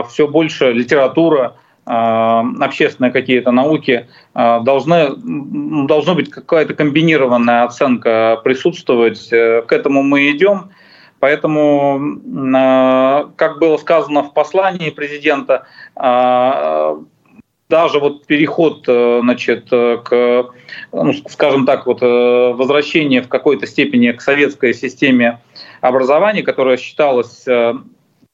все 0.08 0.26
больше 0.26 0.72
литература, 0.72 1.56
общественные 1.84 3.12
какие-то 3.12 3.50
науки, 3.50 4.08
должны, 4.32 5.10
должна 5.86 6.14
быть 6.14 6.30
какая-то 6.30 6.72
комбинированная 6.72 7.64
оценка 7.64 8.40
присутствовать. 8.42 9.28
К 9.28 9.66
этому 9.68 10.02
мы 10.02 10.30
идем. 10.30 10.70
Поэтому, 11.24 12.20
а, 12.54 13.30
как 13.36 13.58
было 13.58 13.78
сказано 13.78 14.24
в 14.24 14.34
послании 14.34 14.90
президента, 14.90 15.66
а, 15.96 16.98
даже 17.70 17.98
вот 17.98 18.26
переход, 18.26 18.84
э, 18.86 19.20
значит, 19.22 19.70
к, 19.70 20.50
ну, 20.92 21.12
скажем 21.30 21.64
так, 21.64 21.86
вот 21.86 22.02
э, 22.02 22.52
возвращение 22.52 23.22
в 23.22 23.28
какой-то 23.28 23.66
степени 23.66 24.12
к 24.12 24.20
советской 24.20 24.74
системе 24.74 25.40
образования, 25.80 26.42
которая 26.42 26.76
считалась 26.76 27.48
э, 27.48 27.72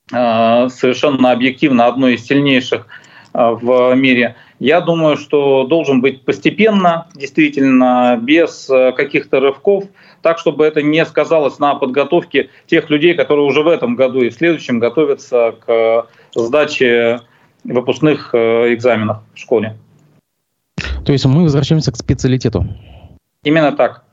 совершенно 0.09 1.31
объективно 1.31 1.85
одной 1.85 2.15
из 2.15 2.25
сильнейших 2.25 2.87
в 3.33 3.93
мире, 3.95 4.35
я 4.59 4.81
думаю, 4.81 5.15
что 5.15 5.63
должен 5.63 6.01
быть 6.01 6.25
постепенно, 6.25 7.07
действительно, 7.15 8.19
без 8.21 8.69
каких-то 8.97 9.39
рывков, 9.39 9.85
так, 10.21 10.39
чтобы 10.39 10.65
это 10.65 10.81
не 10.81 11.05
сказалось 11.05 11.59
на 11.59 11.75
подготовке 11.75 12.49
тех 12.67 12.89
людей, 12.89 13.13
которые 13.13 13.45
уже 13.45 13.63
в 13.63 13.67
этом 13.67 13.95
году 13.95 14.21
и 14.21 14.29
в 14.29 14.33
следующем 14.33 14.79
готовятся 14.79 15.55
к 15.65 16.07
сдаче 16.35 17.21
выпускных 17.63 18.33
э, 18.33 18.73
экзаменов 18.73 19.17
в 19.33 19.39
школе. 19.39 19.77
То 21.05 21.11
есть 21.11 21.25
мы 21.25 21.43
возвращаемся 21.43 21.91
к 21.91 21.95
специалитету? 21.95 22.65
Именно 23.43 23.71
так. 23.71 24.03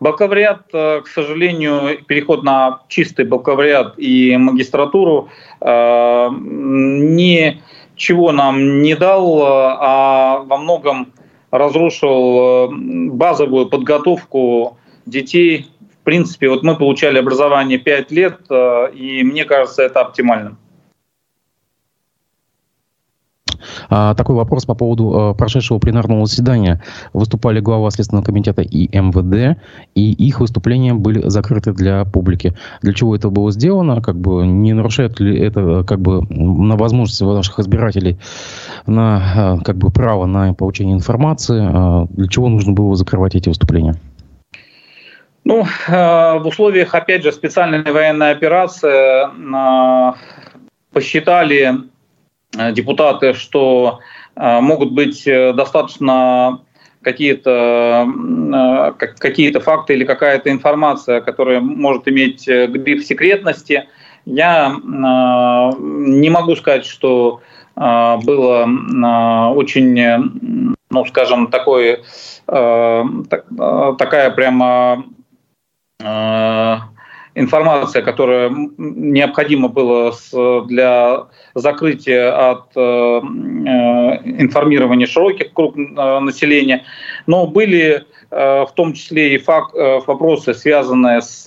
Бакалавриат, 0.00 0.62
э, 0.72 1.00
к 1.02 1.08
сожалению, 1.08 2.02
переход 2.06 2.42
на 2.42 2.80
чистый 2.88 3.24
бакалавриат 3.24 3.94
и 3.98 4.36
магистратуру 4.36 5.28
э, 5.60 6.28
ничего 6.30 8.32
нам 8.32 8.82
не 8.82 8.96
дал, 8.96 9.42
а 9.42 10.42
во 10.44 10.56
многом 10.56 11.12
разрушил 11.50 12.68
базовую 12.70 13.68
подготовку 13.68 14.76
детей. 15.08 15.66
В 16.00 16.04
принципе, 16.04 16.48
вот 16.48 16.62
мы 16.62 16.76
получали 16.76 17.18
образование 17.18 17.78
5 17.78 18.10
лет, 18.12 18.38
э, 18.48 18.92
и 18.94 19.22
мне 19.22 19.44
кажется, 19.44 19.82
это 19.82 20.00
оптимальным. 20.00 20.58
А, 23.88 24.14
такой 24.14 24.34
вопрос 24.34 24.64
по 24.64 24.74
поводу 24.74 25.12
а, 25.14 25.34
прошедшего 25.34 25.78
пленарного 25.78 26.26
заседания. 26.26 26.82
Выступали 27.12 27.60
глава 27.60 27.90
Следственного 27.90 28.24
комитета 28.24 28.62
и 28.62 28.88
МВД, 28.96 29.58
и 29.94 30.12
их 30.12 30.40
выступления 30.40 30.94
были 30.94 31.28
закрыты 31.28 31.72
для 31.72 32.04
публики. 32.04 32.54
Для 32.82 32.92
чего 32.92 33.16
это 33.16 33.30
было 33.30 33.50
сделано? 33.50 34.00
Как 34.00 34.18
бы 34.18 34.46
не 34.46 34.72
нарушает 34.72 35.20
ли 35.20 35.38
это 35.38 35.84
как 35.84 36.00
бы 36.00 36.22
на 36.28 36.76
возможность 36.76 37.20
ваших 37.20 37.58
избирателей 37.58 38.18
на 38.86 39.58
как 39.64 39.76
бы 39.76 39.90
право 39.90 40.26
на 40.26 40.54
получение 40.54 40.94
информации? 40.94 41.60
А, 41.60 42.06
для 42.10 42.28
чего 42.28 42.48
нужно 42.48 42.72
было 42.72 42.94
закрывать 42.94 43.34
эти 43.34 43.48
выступления? 43.48 43.94
Ну, 45.44 45.64
э, 45.64 46.38
в 46.38 46.46
условиях, 46.46 46.94
опять 46.94 47.22
же, 47.22 47.32
специальной 47.32 47.82
военной 47.82 48.32
операции 48.32 49.28
э, 49.28 50.12
посчитали 50.92 51.74
э, 52.56 52.72
депутаты, 52.72 53.34
что 53.34 54.00
могут 54.36 54.92
быть 54.92 55.24
достаточно 55.24 56.60
какие-то 57.02 58.06
какие 59.18 59.50
факты 59.58 59.94
или 59.94 60.04
какая-то 60.04 60.48
информация, 60.48 61.20
которая 61.20 61.58
может 61.58 62.06
иметь 62.06 62.46
гриф 62.46 63.04
секретности. 63.04 63.88
Я 64.26 64.76
не 64.86 66.30
могу 66.30 66.54
сказать, 66.54 66.86
что 66.86 67.40
было 67.74 68.68
очень, 69.56 70.76
ну, 70.88 71.04
скажем, 71.06 71.48
такой, 71.48 72.04
такая 72.46 74.30
прямо 74.30 75.02
информация, 77.34 78.02
которая 78.02 78.50
необходима 78.78 79.68
была 79.68 80.12
для 80.66 81.26
закрытия 81.54 82.50
от 82.50 82.66
э, 82.76 82.80
э, 82.80 83.20
информирования 84.40 85.06
широких 85.06 85.52
круг 85.52 85.76
населения. 85.76 86.84
Но 87.26 87.46
были 87.46 88.04
в 88.30 88.68
том 88.76 88.92
числе 88.92 89.36
и 89.36 89.38
факт, 89.38 89.74
вопросы, 90.06 90.52
связанные 90.52 91.22
с 91.22 91.44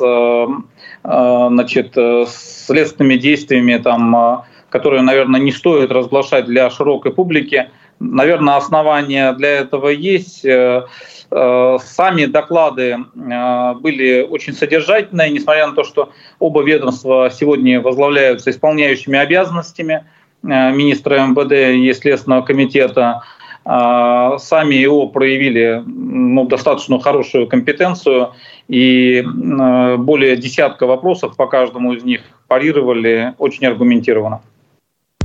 значит, 1.04 1.94
следственными 1.94 3.18
действиями, 3.18 3.78
там, 3.78 4.46
которые, 4.70 5.04
наверное, 5.04 5.40
не 5.40 5.52
стоит 5.52 5.92
разглашать 5.92 6.46
для 6.46 6.72
широкой 6.72 7.14
публики. 7.14 7.70
Наверное, 8.02 8.58
основания 8.58 9.32
для 9.34 9.50
этого 9.60 9.90
есть. 9.90 10.42
Сами 10.42 12.26
доклады 12.26 12.98
были 13.16 14.28
очень 14.30 14.54
содержательные, 14.54 15.30
несмотря 15.30 15.68
на 15.68 15.74
то, 15.74 15.84
что 15.86 16.10
оба 16.40 16.62
ведомства 16.62 17.30
сегодня 17.32 17.80
возглавляются 17.80 18.50
исполняющими 18.50 19.18
обязанностями 19.18 20.04
министра 20.44 21.26
МВД 21.28 21.54
и 21.78 21.94
Следственного 21.94 22.42
комитета. 22.42 23.24
Сами 23.64 24.74
его 24.74 25.08
проявили 25.08 25.84
ну, 25.86 26.46
достаточно 26.48 27.00
хорошую 27.00 27.48
компетенцию 27.48 28.34
и 28.68 29.24
более 29.24 30.36
десятка 30.36 30.88
вопросов 30.88 31.38
по 31.38 31.46
каждому 31.46 31.94
из 31.94 32.04
них 32.04 32.22
парировали 32.48 33.36
очень 33.38 33.68
аргументированно. 33.68 34.42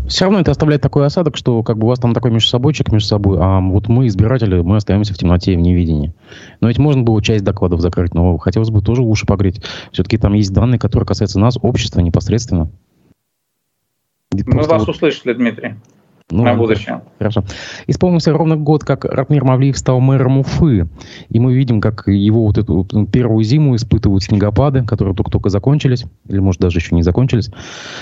Все 0.09 0.25
равно 0.25 0.40
это 0.40 0.51
оставляет 0.51 0.83
такой 0.83 1.05
осадок, 1.05 1.37
что 1.37 1.62
как 1.62 1.79
бы 1.79 1.87
у 1.87 1.88
вас 1.88 1.99
там 1.99 2.14
такой 2.14 2.31
между 2.31 2.49
собойчик 2.49 2.92
между 2.92 3.09
собой, 3.09 3.38
а 3.40 3.61
вот 3.61 3.88
мы, 3.88 4.07
избиратели, 4.07 4.61
мы 4.61 4.77
остаемся 4.77 5.14
в 5.14 5.19
темноте 5.19 5.53
и 5.53 5.57
в 5.57 5.61
невидении. 5.61 6.14
Но 6.61 6.69
ведь 6.69 6.79
можно 6.79 7.03
было 7.03 7.23
часть 7.23 7.45
докладов 7.45 7.81
закрыть, 7.81 8.14
но 8.14 8.38
хотелось 8.38 8.71
бы 8.71 8.83
тоже 8.83 9.03
уши 9.03 9.27
погреть. 9.27 9.62
Все-таки 9.92 10.19
там 10.19 10.35
есть 10.35 10.53
данные, 10.53 10.79
которые 10.79 11.07
касаются 11.07 11.40
нас, 11.40 11.59
общества 11.61 12.01
непосредственно. 12.01 12.71
Мы 14.33 14.62
вас 14.62 14.81
вот... 14.81 14.90
услышали, 14.90 15.33
Дмитрий. 15.33 15.75
Ну, 16.29 16.43
на 16.43 16.55
будущее. 16.55 17.03
Хорошо. 17.19 17.45
Исполнился 17.87 18.33
ровно 18.33 18.57
год, 18.57 18.83
как 18.83 19.05
Ратмир 19.05 19.45
Мавлиев 19.45 19.79
стал 19.79 20.01
мэром 20.01 20.39
Уфы. 20.39 20.89
И 21.29 21.39
мы 21.39 21.55
видим, 21.55 21.81
как 21.81 22.09
его 22.09 22.45
вот 22.47 22.59
эту 22.59 22.85
первую 23.07 23.45
зиму 23.45 23.77
испытывают 23.77 24.25
снегопады, 24.25 24.85
которые 24.85 25.15
только-только 25.15 25.51
закончились, 25.51 26.05
или, 26.29 26.41
может, 26.41 26.61
даже 26.61 26.79
еще 26.79 26.97
не 26.97 27.03
закончились. 27.03 27.51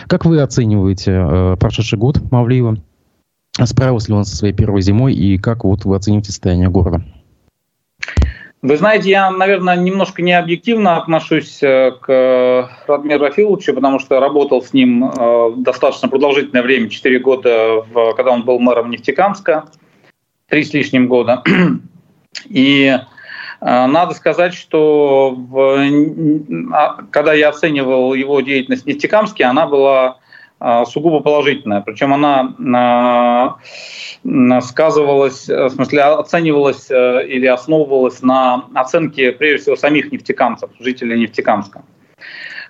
Как 0.06 0.24
вы 0.24 0.40
оцениваете 0.40 1.12
э, 1.12 1.56
прошедший 1.60 1.98
год 1.98 2.22
Мавлиева? 2.32 2.78
Справился 3.62 4.08
ли 4.08 4.14
он 4.14 4.24
со 4.24 4.36
своей 4.36 4.54
первой 4.54 4.80
зимой, 4.80 5.14
и 5.14 5.36
как 5.36 5.64
вот 5.64 5.84
вы 5.84 5.94
оцените 5.94 6.32
состояние 6.32 6.70
города? 6.70 7.04
Вы 8.64 8.78
знаете, 8.78 9.10
я, 9.10 9.30
наверное, 9.30 9.76
немножко 9.76 10.22
необъективно 10.22 10.96
отношусь 10.96 11.62
э, 11.62 11.92
к 12.00 12.70
Радмиру 12.86 13.26
Рафиловичу, 13.26 13.74
потому 13.74 13.98
что 13.98 14.20
работал 14.20 14.62
с 14.62 14.72
ним 14.72 15.04
э, 15.04 15.50
достаточно 15.58 16.08
продолжительное 16.08 16.62
время, 16.62 16.88
4 16.88 17.18
года, 17.18 17.84
когда 18.16 18.30
он 18.30 18.44
был 18.44 18.58
мэром 18.58 18.88
Нефтекамска, 18.90 19.66
3 20.48 20.64
с 20.64 20.72
лишним 20.72 21.08
года. 21.08 21.42
И 22.48 22.86
э, 22.86 23.00
надо 23.60 24.14
сказать, 24.14 24.54
что 24.54 25.34
в, 25.36 25.78
а, 26.72 27.02
когда 27.10 27.34
я 27.34 27.50
оценивал 27.50 28.14
его 28.14 28.40
деятельность 28.40 28.84
в 28.84 28.86
Нефтекамске, 28.86 29.44
она 29.44 29.66
была 29.66 30.20
сугубо 30.86 31.20
положительная. 31.20 31.80
Причем 31.80 32.14
она 32.14 33.58
сказывалась, 34.62 35.48
э, 35.48 35.66
в 35.66 35.70
смысле 35.70 36.02
оценивалась 36.02 36.90
э, 36.90 37.26
или 37.28 37.46
основывалась 37.46 38.22
на 38.22 38.64
оценке, 38.74 39.32
прежде 39.32 39.62
всего, 39.62 39.76
самих 39.76 40.10
нефтекамцев, 40.12 40.70
жителей 40.80 41.20
Нефтекамска. 41.20 41.84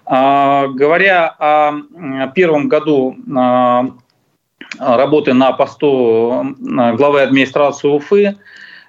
А, 0.04 0.66
говоря 0.66 1.28
о 1.38 2.26
первом 2.34 2.68
году 2.68 3.16
а, 3.34 3.86
работы 4.78 5.32
на 5.32 5.52
посту 5.52 6.56
главы 6.58 7.22
администрации 7.22 7.88
Уфы, 7.88 8.26
а, 8.26 8.34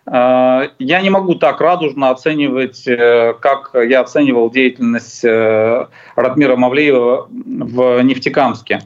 я 0.07 1.01
не 1.01 1.09
могу 1.09 1.35
так 1.35 1.61
радужно 1.61 2.11
оценивать, 2.11 2.87
э, 2.87 3.33
как 3.39 3.71
я 3.73 4.01
оценивал 4.01 4.51
деятельность 4.51 5.23
Ратмира 5.23 6.55
Мавлеева 6.55 7.27
в 7.29 8.01
Нефтекамске. 8.01 8.81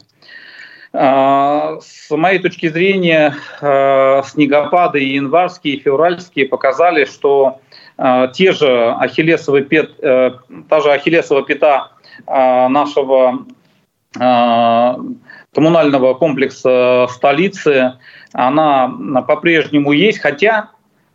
С 0.92 2.10
моей 2.10 2.40
точки 2.40 2.68
зрения, 2.68 3.36
снегопады 3.60 5.04
и 5.04 5.16
январские, 5.16 5.76
и 5.76 5.80
февральские 5.80 6.48
показали, 6.48 7.06
что 7.06 7.60
те 8.34 8.54
же 8.54 8.92
ахиллесовые 8.94 9.66
пет, 9.66 9.92
э, 10.02 10.32
та 10.70 10.82
же 10.82 10.92
ахиллесова 10.92 11.44
пята 11.44 11.92
нашего 12.26 13.46
коммунального 15.54 16.14
комплекса 16.16 17.08
столицы, 17.10 17.94
она 18.34 18.92
по-прежнему 19.28 19.92
есть, 19.92 20.20
хотя 20.20 20.72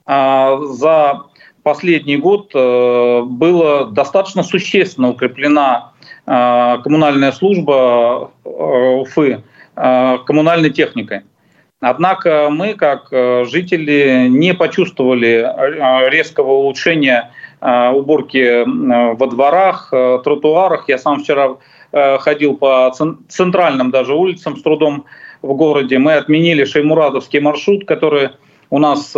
за 0.07 1.23
последний 1.63 2.19
год 2.19 2.51
э, 2.55 3.23
было 3.23 3.87
достаточно 3.87 4.43
существенно 4.43 5.11
укреплена 5.11 5.93
коммунальная 6.27 7.33
служба 7.33 8.31
э, 8.45 8.49
Уфы 8.49 9.43
Э, 9.77 10.19
коммунальной 10.25 10.71
техникой. 10.71 11.23
Однако 11.81 12.49
мы, 12.51 12.75
как 12.75 13.09
э, 13.11 13.45
жители, 13.45 14.29
не 14.29 14.55
почувствовали 14.55 15.45
э, 15.45 16.11
резкого 16.11 16.53
улучшения 16.53 17.31
уборки 17.61 18.63
во 18.67 19.27
дворах, 19.27 19.89
тротуарах. 19.91 20.87
Я 20.87 20.99
сам 20.99 21.21
вчера 21.21 21.57
ходил 21.93 22.59
по 22.59 22.93
центральным 23.29 23.91
даже 23.91 24.13
улицам 24.13 24.59
с 24.59 24.63
трудом 24.63 25.07
в 25.41 25.55
городе. 25.55 25.99
Мы 25.99 26.13
отменили 26.13 26.67
Шеймурадовский 26.67 27.41
маршрут, 27.41 27.87
который 27.87 28.33
у 28.75 28.79
нас 28.79 29.11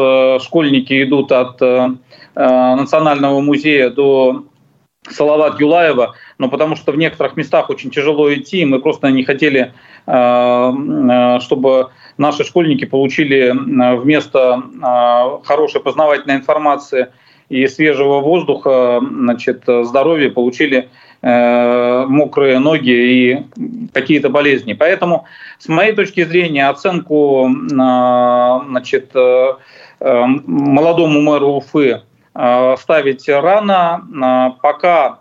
школьники 0.45 1.03
идут 1.03 1.33
от 1.33 1.61
Национального 2.35 3.41
музея 3.41 3.89
до 3.89 4.45
Салават 5.11 5.61
Юлаева, 5.61 6.15
но 6.39 6.49
потому 6.49 6.77
что 6.77 6.93
в 6.93 6.97
некоторых 6.97 7.37
местах 7.37 7.71
очень 7.71 7.91
тяжело 7.91 8.33
идти, 8.33 8.65
мы 8.65 8.81
просто 8.81 9.11
не 9.11 9.25
хотели, 9.25 9.73
э, 10.07 10.13
э, 10.13 11.41
чтобы 11.41 11.91
наши 12.19 12.45
школьники 12.45 12.85
получили 12.85 13.49
э, 13.49 13.97
вместо 13.97 14.63
хорошей 15.45 15.81
познавательной 15.81 16.37
информации 16.37 17.09
и 17.49 17.67
свежего 17.69 18.21
воздуха, 18.21 19.01
значит, 19.01 19.63
здоровья, 19.67 20.31
получили 20.31 20.89
мокрые 21.29 22.61
ноги 22.61 22.91
и 22.91 23.47
какие-то 23.93 24.29
болезни. 24.29 24.75
Поэтому, 24.75 25.25
с 25.59 25.67
моей 25.67 25.93
точки 25.93 26.25
зрения, 26.25 26.69
оценку 26.69 27.51
значит, 27.69 29.13
молодому 29.99 31.21
мэру 31.23 31.55
Уфы 31.55 32.03
Э, 32.39 32.77
ставить 32.79 33.27
рано, 33.29 34.03
э, 34.13 34.61
пока 34.61 35.21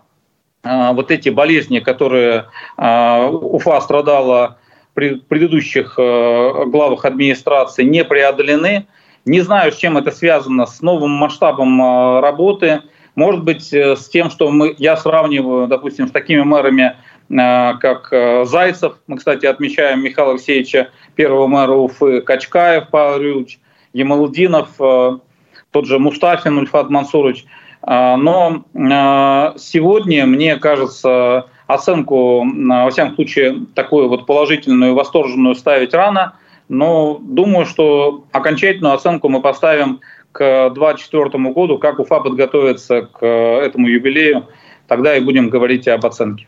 э, 0.62 0.92
вот 0.92 1.10
эти 1.10 1.30
болезни, 1.30 1.78
которые 1.78 2.46
Уфа 2.76 3.80
страдала 3.80 4.58
при 4.92 5.16
предыдущих 5.16 5.94
главах 5.96 7.04
администрации, 7.04 7.84
не 7.84 8.04
преодолены. 8.04 8.86
Не 9.24 9.40
знаю, 9.40 9.72
с 9.72 9.76
чем 9.76 9.98
это 9.98 10.10
связано, 10.10 10.66
с 10.66 10.80
новым 10.82 11.10
масштабом 11.10 12.20
работы. 12.20 12.82
Может 13.16 13.42
быть, 13.42 13.72
с 13.72 14.08
тем, 14.08 14.30
что 14.30 14.50
мы, 14.50 14.74
я 14.78 14.96
сравниваю, 14.96 15.66
допустим, 15.66 16.06
с 16.06 16.12
такими 16.12 16.42
мэрами, 16.42 16.94
как 17.28 18.12
Зайцев. 18.46 18.98
Мы, 19.08 19.16
кстати, 19.16 19.46
отмечаем 19.46 20.04
Михаила 20.04 20.32
Алексеевича, 20.32 20.90
первого 21.16 21.48
мэра 21.48 21.72
Уфы, 21.72 22.20
Качкаев 22.20 22.88
Павел 22.90 23.20
Юрьевич, 23.20 23.58
Ямалдинов, 23.92 24.68
тот 24.76 25.86
же 25.86 25.98
Мустафин 25.98 26.58
Ульфат 26.58 26.90
Мансурович. 26.90 27.46
Но 27.82 28.62
сегодня, 29.56 30.26
мне 30.26 30.56
кажется, 30.56 31.46
оценку, 31.66 32.44
во 32.44 32.90
всяком 32.90 33.14
случае, 33.14 33.66
такую 33.74 34.08
вот 34.08 34.26
положительную, 34.26 34.94
восторженную 34.94 35.54
ставить 35.54 35.94
рано, 35.94 36.34
но 36.68 37.18
думаю, 37.20 37.64
что 37.64 38.24
окончательную 38.32 38.94
оценку 38.94 39.28
мы 39.28 39.40
поставим 39.40 40.00
к 40.36 40.70
2024 40.74 41.52
году, 41.52 41.78
как 41.78 41.98
Уфа 41.98 42.20
подготовится 42.20 43.02
к 43.02 43.24
этому 43.24 43.88
юбилею, 43.88 44.46
тогда 44.86 45.16
и 45.16 45.20
будем 45.20 45.48
говорить 45.48 45.88
об 45.88 46.04
оценке. 46.04 46.46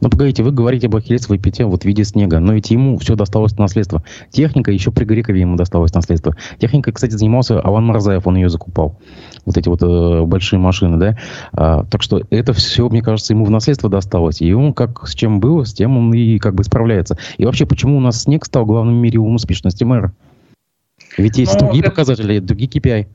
Но 0.00 0.08
погодите, 0.08 0.42
вы 0.42 0.52
говорите 0.52 0.86
об 0.86 0.96
Ахиллесовой 0.96 1.38
пяте 1.38 1.64
вот 1.64 1.82
в 1.82 1.84
виде 1.84 2.04
снега, 2.04 2.40
но 2.40 2.54
ведь 2.54 2.70
ему 2.70 2.98
все 2.98 3.14
досталось 3.14 3.56
наследство. 3.58 4.02
Техника, 4.30 4.70
еще 4.70 4.90
при 4.90 5.04
Грекове 5.04 5.40
ему 5.40 5.56
досталось 5.56 5.92
наследство. 5.92 6.34
Техника, 6.58 6.92
кстати, 6.92 7.12
занимался 7.12 7.60
Аван 7.60 7.84
Марзаев, 7.84 8.26
он 8.26 8.36
ее 8.36 8.48
закупал. 8.48 8.98
Вот 9.44 9.56
эти 9.56 9.68
вот 9.68 9.82
э, 9.82 10.24
большие 10.24 10.58
машины, 10.58 10.96
да. 10.96 11.18
А, 11.52 11.84
так 11.84 12.02
что 12.02 12.22
это 12.30 12.54
все, 12.54 12.88
мне 12.88 13.02
кажется, 13.02 13.34
ему 13.34 13.44
в 13.44 13.50
наследство 13.50 13.90
досталось. 13.90 14.40
И 14.40 14.52
он 14.52 14.72
как 14.72 15.06
с 15.06 15.14
чем 15.14 15.40
было, 15.40 15.64
с 15.64 15.74
тем 15.74 15.96
он 15.98 16.12
и 16.14 16.38
как 16.38 16.54
бы 16.54 16.64
справляется. 16.64 17.18
И 17.36 17.44
вообще, 17.44 17.66
почему 17.66 17.98
у 17.98 18.00
нас 18.00 18.22
снег 18.22 18.46
стал 18.46 18.64
главным 18.64 18.96
мерилом 18.96 19.34
успешности 19.34 19.84
мэра? 19.84 20.14
Ведь 21.20 21.38
есть 21.38 21.54
ну, 21.54 21.66
другие 21.66 21.82
это... 21.82 21.90
показатели, 21.90 22.38
другие 22.38 22.70
KPI. 22.70 23.06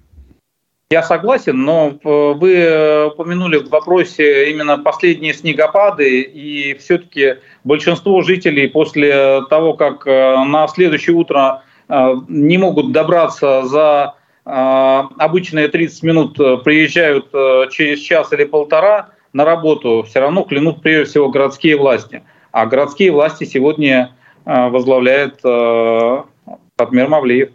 Я 0.91 1.01
согласен, 1.01 1.63
но 1.63 1.97
э, 2.03 2.33
вы 2.37 2.53
э, 2.53 3.05
упомянули 3.07 3.57
в 3.57 3.69
вопросе 3.69 4.51
именно 4.51 4.77
последние 4.77 5.33
снегопады, 5.33 6.21
и 6.21 6.75
все-таки 6.75 7.37
большинство 7.63 8.21
жителей 8.21 8.67
после 8.67 9.41
того, 9.49 9.73
как 9.73 10.05
э, 10.05 10.35
на 10.45 10.67
следующее 10.67 11.15
утро 11.15 11.63
не 11.87 12.57
могут 12.57 12.91
добраться 12.91 13.61
за 13.65 14.15
обычные 14.43 15.67
30 15.67 16.01
минут, 16.01 16.37
приезжают 16.63 17.29
через 17.71 17.99
час 17.99 18.33
или 18.33 18.43
полтора 18.43 19.09
на 19.33 19.45
работу, 19.45 20.03
все 20.09 20.19
равно 20.19 20.41
клянут 20.45 20.81
прежде 20.81 21.11
всего 21.11 21.29
городские 21.29 21.77
власти. 21.77 22.23
А 22.51 22.65
городские 22.65 23.11
власти 23.11 23.43
сегодня 23.43 24.15
возглавляет 24.45 25.41
Радмир 25.43 27.07
Мавлиев. 27.07 27.51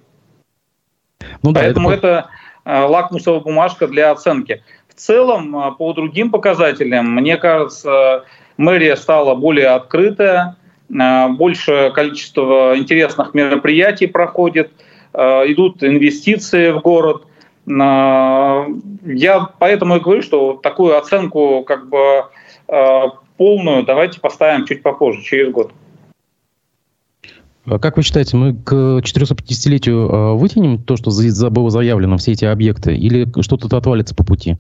Ну, 1.43 1.53
да, 1.53 1.61
Поэтому 1.61 1.91
это, 1.91 2.29
это 2.65 2.87
лакмусовая 2.87 3.41
бумажка 3.41 3.87
для 3.87 4.11
оценки. 4.11 4.63
В 4.89 4.95
целом, 4.95 5.75
по 5.77 5.93
другим 5.93 6.31
показателям, 6.31 7.15
мне 7.15 7.37
кажется, 7.37 8.25
мэрия 8.57 8.97
стала 8.97 9.35
более 9.35 9.69
открытая, 9.69 10.57
больше 10.89 11.93
количество 11.95 12.77
интересных 12.77 13.33
мероприятий 13.33 14.07
проходит, 14.07 14.73
идут 15.15 15.83
инвестиции 15.83 16.71
в 16.71 16.81
город. 16.81 17.23
Я 17.67 19.49
поэтому 19.59 19.97
и 19.97 20.01
говорю, 20.01 20.23
что 20.23 20.55
такую 20.63 20.99
оценку 20.99 21.65
как 21.67 21.89
бы 21.89 22.25
полную 23.37 23.85
давайте 23.85 24.21
поставим 24.21 24.67
чуть 24.67 24.83
попозже, 24.83 25.23
через 25.23 25.51
год. 25.51 25.73
А 27.71 27.79
как 27.79 27.97
вы 27.97 28.03
считаете, 28.03 28.37
мы 28.37 28.55
к 28.55 28.73
450-летию 28.73 30.13
а, 30.13 30.35
вытянем 30.35 30.83
то, 30.83 30.97
что 30.97 31.11
было 31.51 31.71
заявлено, 31.71 32.17
все 32.17 32.33
эти 32.33 32.45
объекты, 32.45 32.97
или 32.97 33.29
что-то 33.43 33.77
отвалится 33.77 34.15
по 34.15 34.25
пути? 34.25 34.57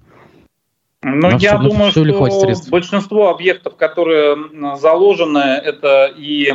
Ну, 1.03 1.31
я 1.31 1.59
все, 1.59 1.59
думаю, 1.59 1.90
что 1.90 2.70
большинство 2.70 3.31
объектов, 3.31 3.75
которые 3.77 4.37
заложены, 4.77 5.38
это 5.38 6.12
и 6.16 6.53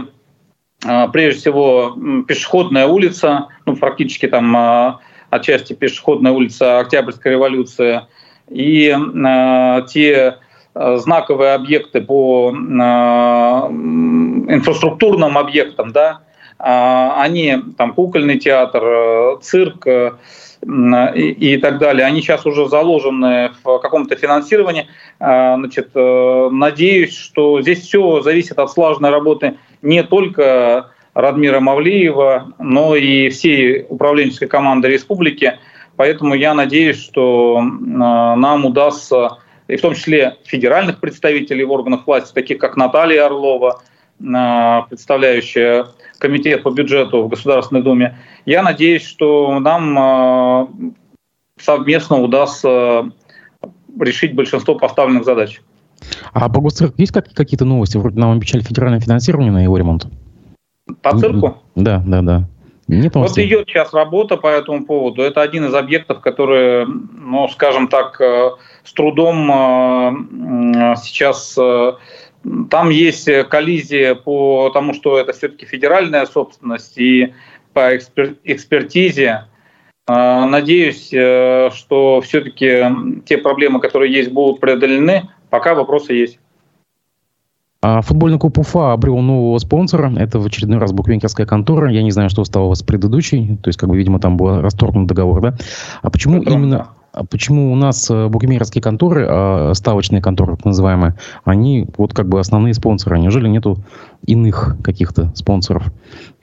а, 0.85 1.09
прежде 1.09 1.41
всего 1.41 1.97
пешеходная 2.25 2.87
улица, 2.87 3.47
ну, 3.65 3.75
практически 3.75 4.27
там 4.27 4.99
отчасти 5.31 5.73
пешеходная 5.73 6.31
улица 6.31 6.79
Октябрьской 6.79 7.33
революции, 7.33 8.01
и 8.47 8.95
э, 8.95 9.81
те 9.89 10.37
знаковые 10.73 11.55
объекты 11.55 11.99
по 11.99 12.53
э, 12.53 12.55
инфраструктурным 14.53 15.37
объектам, 15.37 15.91
да, 15.91 16.21
они, 16.57 17.57
там, 17.77 17.93
кукольный 17.93 18.39
театр, 18.39 18.83
э, 18.83 19.37
цирк 19.41 19.85
и, 19.87 21.29
и 21.53 21.57
так 21.57 21.77
далее, 21.77 22.05
они 22.05 22.21
сейчас 22.21 22.45
уже 22.45 22.67
заложены 22.67 23.51
в 23.63 23.77
каком-то 23.79 24.15
финансировании. 24.15 24.87
Значит, 25.19 25.91
надеюсь, 25.93 27.15
что 27.15 27.61
здесь 27.61 27.81
все 27.81 28.21
зависит 28.21 28.57
от 28.57 28.71
слаженной 28.71 29.11
работы 29.11 29.57
не 29.83 30.01
только 30.01 30.89
Радмира 31.13 31.59
Мавлиева, 31.59 32.53
но 32.57 32.95
и 32.95 33.29
всей 33.29 33.85
управленческой 33.87 34.47
команды 34.47 34.87
республики. 34.87 35.59
Поэтому 35.97 36.33
я 36.33 36.55
надеюсь, 36.55 36.99
что 36.99 37.61
нам 37.61 38.65
удастся 38.65 39.37
и 39.67 39.77
в 39.77 39.81
том 39.81 39.95
числе 39.95 40.37
федеральных 40.45 40.99
представителей 40.99 41.63
в 41.63 41.71
органах 41.71 42.05
власти, 42.05 42.33
таких 42.33 42.59
как 42.59 42.77
Наталья 42.77 43.25
Орлова, 43.25 43.71
а, 43.71 43.81
представляющая 44.17 45.87
комитет 46.19 46.63
по 46.63 46.71
бюджету 46.71 47.23
в 47.23 47.27
Государственной 47.29 47.81
Думе. 47.81 48.17
Я 48.45 48.63
надеюсь, 48.63 49.05
что 49.05 49.59
нам 49.59 49.97
а, 49.97 50.67
совместно 51.59 52.19
удастся 52.21 53.11
решить 53.99 54.35
большинство 54.35 54.75
поставленных 54.75 55.25
задач. 55.25 55.61
А 56.33 56.49
по 56.49 56.61
госцирку 56.61 56.95
есть 56.97 57.13
какие-то 57.13 57.65
новости? 57.65 57.97
Вроде 57.97 58.19
нам 58.19 58.31
обещали 58.31 58.61
федеральное 58.61 58.99
финансирование 58.99 59.51
на 59.51 59.63
его 59.63 59.77
ремонт. 59.77 60.07
По 61.01 61.17
цирку? 61.17 61.57
Да, 61.75 62.03
да, 62.05 62.21
да. 62.21 62.47
Нет 62.87 63.15
вот 63.15 63.37
идет 63.39 63.67
сейчас 63.67 63.93
работа 63.93 64.37
по 64.37 64.47
этому 64.47 64.85
поводу. 64.85 65.23
Это 65.23 65.41
один 65.41 65.65
из 65.65 65.73
объектов, 65.73 66.21
который, 66.21 66.85
ну, 66.85 67.47
скажем 67.47 67.87
так, 67.87 68.21
э, 68.21 68.51
с 68.83 68.93
трудом 68.93 69.49
э, 69.51 70.95
сейчас 71.01 71.57
э, 71.57 71.93
там 72.69 72.89
есть 72.89 73.29
коллизия 73.49 74.15
по 74.15 74.69
тому, 74.69 74.93
что 74.93 75.17
это 75.17 75.33
все-таки 75.33 75.65
федеральная 75.65 76.25
собственность 76.25 76.97
и 76.97 77.33
по 77.73 77.95
экспертизе. 77.97 79.45
Надеюсь, 80.07 81.07
что 81.07 82.21
все-таки 82.23 82.85
те 83.25 83.37
проблемы, 83.37 83.79
которые 83.79 84.13
есть, 84.13 84.31
будут 84.31 84.59
преодолены. 84.59 85.29
Пока 85.49 85.73
вопросы 85.73 86.13
есть. 86.13 86.39
А 87.81 88.01
футбольный 88.01 88.39
клуб 88.39 88.57
Уфа 88.57 88.93
обрел 88.93 89.19
нового 89.19 89.57
спонсора. 89.59 90.11
Это 90.17 90.39
в 90.39 90.45
очередной 90.45 90.79
раз 90.79 90.91
букмекерская 90.91 91.45
контора. 91.45 91.91
Я 91.91 92.01
не 92.01 92.11
знаю, 92.11 92.29
что 92.31 92.43
стало 92.43 92.73
с 92.73 92.81
предыдущей. 92.81 93.57
То 93.61 93.69
есть, 93.69 93.77
как 93.77 93.89
бы, 93.89 93.97
видимо, 93.97 94.19
там 94.19 94.37
был 94.37 94.61
расторгнут 94.61 95.07
договор, 95.07 95.41
да? 95.41 95.55
А 96.01 96.09
почему 96.09 96.41
Это 96.41 96.51
именно... 96.51 96.94
А 97.15 97.23
почему 97.23 97.71
у 97.71 97.75
нас 97.77 98.09
э, 98.09 98.27
букмекерские 98.27 98.81
конторы, 98.81 99.25
а 99.29 99.73
ставочные 99.73 100.21
конторы, 100.21 100.57
так 100.57 100.65
называемые, 100.65 101.15
они 101.45 101.87
вот 101.97 102.13
как 102.13 102.27
бы 102.27 102.41
основные 102.41 102.73
спонсоры? 102.73 103.17
Неужели 103.19 103.47
нету 103.47 103.77
иных 104.25 104.75
каких-то 104.83 105.31
спонсоров? 105.33 105.85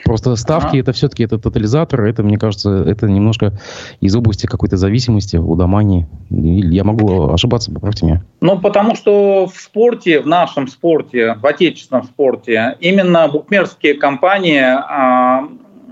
Просто 0.02 0.34
ставки, 0.36 0.76
а? 0.76 0.80
это 0.80 0.92
все-таки 0.92 1.24
это 1.24 1.38
тотализатор, 1.38 2.00
это, 2.04 2.22
мне 2.22 2.38
кажется, 2.38 2.70
это 2.70 3.06
немножко 3.06 3.52
из 4.00 4.16
области 4.16 4.46
какой-то 4.46 4.78
зависимости, 4.78 5.36
удомании. 5.36 6.06
Я 6.30 6.84
могу 6.84 7.30
ошибаться, 7.30 7.70
поправьте 7.70 8.06
меня. 8.06 8.24
Ну, 8.40 8.58
потому 8.58 8.94
что 8.96 9.46
в 9.46 9.60
спорте, 9.60 10.20
в 10.20 10.26
нашем 10.26 10.68
спорте, 10.68 11.34
в 11.34 11.44
отечественном 11.44 12.04
спорте, 12.04 12.78
именно 12.80 13.28
букмекерские 13.28 13.94
компании 13.94 14.62
а, 14.62 15.48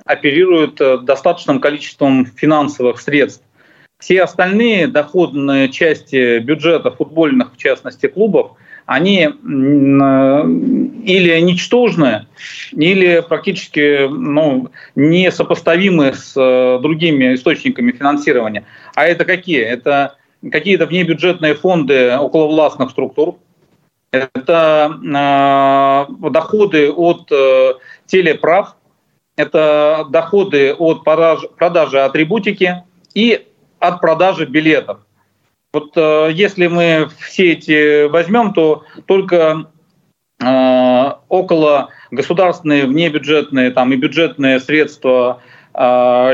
оперируют 0.06 0.80
э, 0.80 0.98
достаточным 0.98 1.60
количеством 1.60 2.24
финансовых 2.24 2.98
средств 2.98 3.44
все 4.00 4.22
остальные 4.22 4.88
доходные 4.88 5.68
части 5.68 6.38
бюджета 6.40 6.90
футбольных, 6.90 7.52
в 7.52 7.56
частности, 7.56 8.06
клубов, 8.06 8.52
они 8.86 9.20
или 11.04 11.40
ничтожны, 11.40 12.26
или 12.72 13.22
практически 13.28 14.08
ну, 14.08 14.70
несопоставимы 14.96 16.12
с 16.12 16.34
э, 16.36 16.80
другими 16.82 17.34
источниками 17.34 17.92
финансирования. 17.92 18.64
А 18.96 19.06
это 19.06 19.24
какие? 19.24 19.60
Это 19.60 20.16
какие-то 20.50 20.86
внебюджетные 20.86 21.54
фонды 21.54 22.10
околовластных 22.10 22.90
структур, 22.90 23.36
это 24.10 24.98
э, 25.04 26.30
доходы 26.30 26.90
от 26.90 27.30
э, 27.30 27.74
телеправ, 28.06 28.74
это 29.36 30.06
доходы 30.10 30.74
от 30.74 31.04
продаж, 31.04 31.44
продажи 31.56 32.00
атрибутики 32.00 32.82
и 33.14 33.46
от 33.80 34.00
продажи 34.00 34.46
билетов. 34.46 35.00
Вот 35.72 35.92
э, 35.96 36.30
если 36.32 36.66
мы 36.66 37.08
все 37.18 37.52
эти 37.52 38.06
возьмем, 38.06 38.52
то 38.52 38.84
только 39.06 39.66
э, 40.42 41.12
около 41.28 41.90
государственные, 42.10 42.86
внебюджетные 42.86 43.70
там, 43.70 43.92
и 43.92 43.96
бюджетные 43.96 44.58
средства 44.60 45.42
э, 45.74 45.80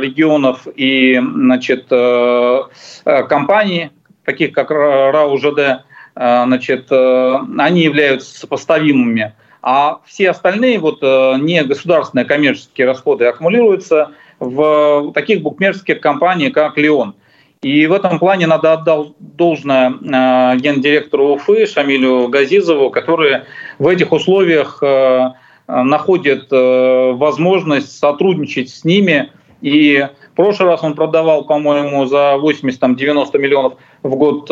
регионов 0.01 0.67
и 0.75 1.21
значит, 1.21 1.87
э, 1.91 2.61
э 3.05 3.23
компаний, 3.25 3.91
таких 4.25 4.53
как 4.53 4.71
РАО 4.71 5.37
ЖД, 5.37 5.59
э, 5.59 5.75
значит, 6.15 6.87
э, 6.91 7.39
они 7.59 7.83
являются 7.83 8.39
сопоставимыми. 8.39 9.35
А 9.61 10.01
все 10.07 10.31
остальные 10.31 10.79
вот, 10.79 11.01
э, 11.03 11.35
не 11.41 11.63
государственные 11.63 12.25
коммерческие 12.25 12.87
расходы 12.87 13.27
аккумулируются 13.27 14.13
в 14.39 15.13
таких 15.13 15.43
букмекерских 15.43 16.01
компаниях, 16.01 16.55
как 16.55 16.79
«Леон». 16.79 17.17
И 17.63 17.87
в 17.87 17.93
этом 17.93 18.19
плане 18.19 18.47
надо 18.47 18.75
отдать 18.75 19.09
должное 19.19 19.91
э, 19.91 20.57
гендиректору 20.59 21.35
Уфы 21.35 21.67
Шамилю 21.67 22.29
Газизову, 22.29 22.91
который 22.91 23.43
в 23.79 23.89
этих 23.89 24.13
условиях 24.13 24.83
э, 24.83 25.31
находит 25.67 26.49
э, 26.53 27.13
возможность 27.13 27.99
сотрудничать 27.99 28.69
с 28.69 28.85
ними. 28.85 29.33
И 29.63 30.07
в 30.33 30.37
прошлый 30.37 30.69
раз 30.69 30.85
он 30.85 30.95
продавал, 30.95 31.45
по-моему, 31.45 32.05
за 32.05 32.37
80-90 32.37 33.39
миллионов 33.39 33.75
в 34.03 34.15
год 34.17 34.51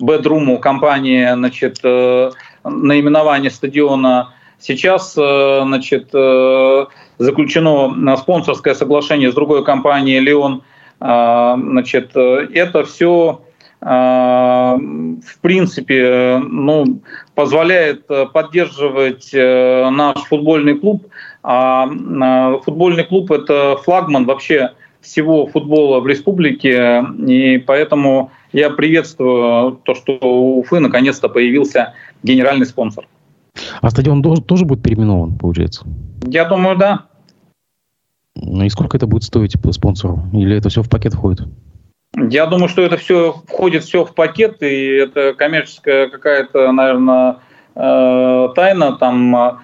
бедруму 0.00 0.58
компании 0.58 1.30
значит, 1.34 1.82
наименование 2.64 3.50
стадиона. 3.50 4.32
Сейчас 4.58 5.12
значит, 5.12 6.10
заключено 7.18 8.16
спонсорское 8.16 8.74
соглашение 8.74 9.30
с 9.30 9.34
другой 9.34 9.62
компанией 9.62 10.20
«Леон» 10.20 10.62
значит, 11.00 12.16
это 12.16 12.84
все 12.84 13.42
а, 13.80 14.76
в 14.76 15.40
принципе, 15.40 16.42
ну, 16.44 17.00
позволяет 17.34 18.06
поддерживать 18.32 19.30
э, 19.32 19.88
наш 19.90 20.18
футбольный 20.24 20.76
клуб. 20.76 21.06
А, 21.42 21.88
а 22.20 22.58
футбольный 22.58 23.04
клуб– 23.04 23.30
это 23.32 23.76
флагман 23.84 24.24
вообще 24.24 24.72
всего 25.00 25.46
футбола 25.46 26.00
в 26.00 26.06
республике, 26.08 27.04
и 27.24 27.58
поэтому 27.58 28.32
я 28.52 28.70
приветствую 28.70 29.80
то, 29.84 29.94
что 29.94 30.18
у 30.20 30.58
Уфы 30.58 30.80
наконец-то 30.80 31.28
появился 31.28 31.94
генеральный 32.24 32.66
спонсор. 32.66 33.06
А 33.80 33.90
стадион 33.90 34.22
тоже 34.22 34.64
будет 34.64 34.82
переименован, 34.82 35.38
получается? 35.38 35.86
Я 36.26 36.44
думаю, 36.44 36.76
да. 36.76 37.06
Ну 38.40 38.64
и 38.64 38.68
сколько 38.68 38.96
это 38.96 39.06
будет 39.06 39.24
стоить 39.24 39.56
спонсору? 39.72 40.22
Или 40.32 40.56
это 40.56 40.68
все 40.68 40.82
в 40.82 40.88
пакет 40.88 41.14
входит? 41.14 41.46
Я 42.16 42.46
думаю, 42.46 42.68
что 42.68 42.82
это 42.82 42.96
все 42.96 43.34
входит 43.46 43.84
все 43.84 44.04
в 44.04 44.14
пакет, 44.14 44.62
и 44.62 44.96
это 44.96 45.34
коммерческая 45.34 46.08
какая-то, 46.08 46.72
наверное, 46.72 47.38
э, 47.74 48.48
тайна. 48.54 48.96
Там 48.96 49.60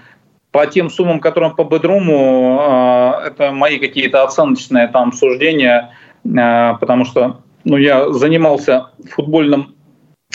по 0.51 0.67
тем 0.67 0.91
суммам, 0.91 1.21
которым 1.21 1.57
по 1.57 1.65
Бедруму, 1.65 2.61
это 3.27 3.51
мои 3.51 3.79
какие-то 3.79 4.23
оценочные 4.23 4.87
там 4.87 5.13
суждения, 5.13 5.91
потому 6.23 7.05
что 7.07 7.41
ну, 7.65 7.77
я 7.77 8.13
занимался 8.13 8.91
футбольным 9.11 9.75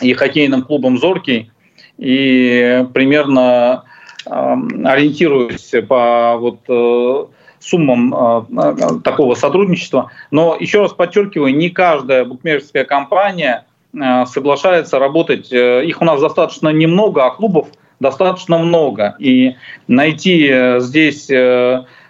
и 0.01 0.13
хоккейным 0.13 0.63
клубом 0.63 0.97
«Зоркий», 0.97 1.51
и 1.97 2.85
примерно 2.93 3.83
ориентируюсь 4.25 5.73
по 5.87 6.37
вот 6.37 6.59
э, 6.67 7.25
суммам 7.59 8.13
э, 8.13 8.99
такого 9.03 9.35
сотрудничества. 9.35 10.11
Но 10.31 10.55
еще 10.59 10.81
раз 10.81 10.93
подчеркиваю, 10.93 11.55
не 11.55 11.69
каждая 11.69 12.25
букмекерская 12.25 12.85
компания 12.85 13.65
э, 13.93 14.25
соглашается 14.25 14.99
работать. 14.99 15.51
Их 15.51 16.01
у 16.01 16.05
нас 16.05 16.21
достаточно 16.21 16.69
немного, 16.69 17.25
а 17.25 17.31
клубов 17.31 17.67
достаточно 17.99 18.57
много. 18.57 19.15
И 19.19 19.55
найти 19.87 20.77
здесь 20.79 21.29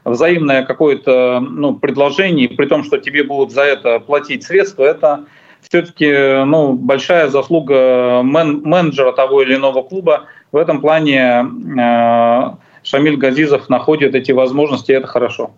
взаимное 0.06 0.64
какое-то 0.64 1.40
ну, 1.40 1.76
предложение, 1.76 2.50
при 2.50 2.66
том, 2.68 2.84
что 2.84 2.98
тебе 2.98 3.24
будут 3.24 3.52
за 3.52 3.64
это 3.64 4.00
платить 4.00 4.44
средства, 4.44 4.84
это 4.84 5.26
все-таки 5.62 6.46
ну, 6.46 6.74
большая 6.74 7.28
заслуга 7.28 8.22
мен 8.24 8.62
менеджера 8.64 9.12
того 9.12 9.42
или 9.42 9.56
иного 9.56 9.82
клуба. 9.84 10.26
В 10.52 10.58
этом 10.58 10.82
плане 10.82 11.46
э, 11.80 12.52
Шамиль 12.84 13.18
Газизов 13.18 13.70
находит 13.70 14.16
эти 14.16 14.32
возможности, 14.32 14.92
и 14.92 14.96
это 14.96 15.08
хорошо. 15.08 15.52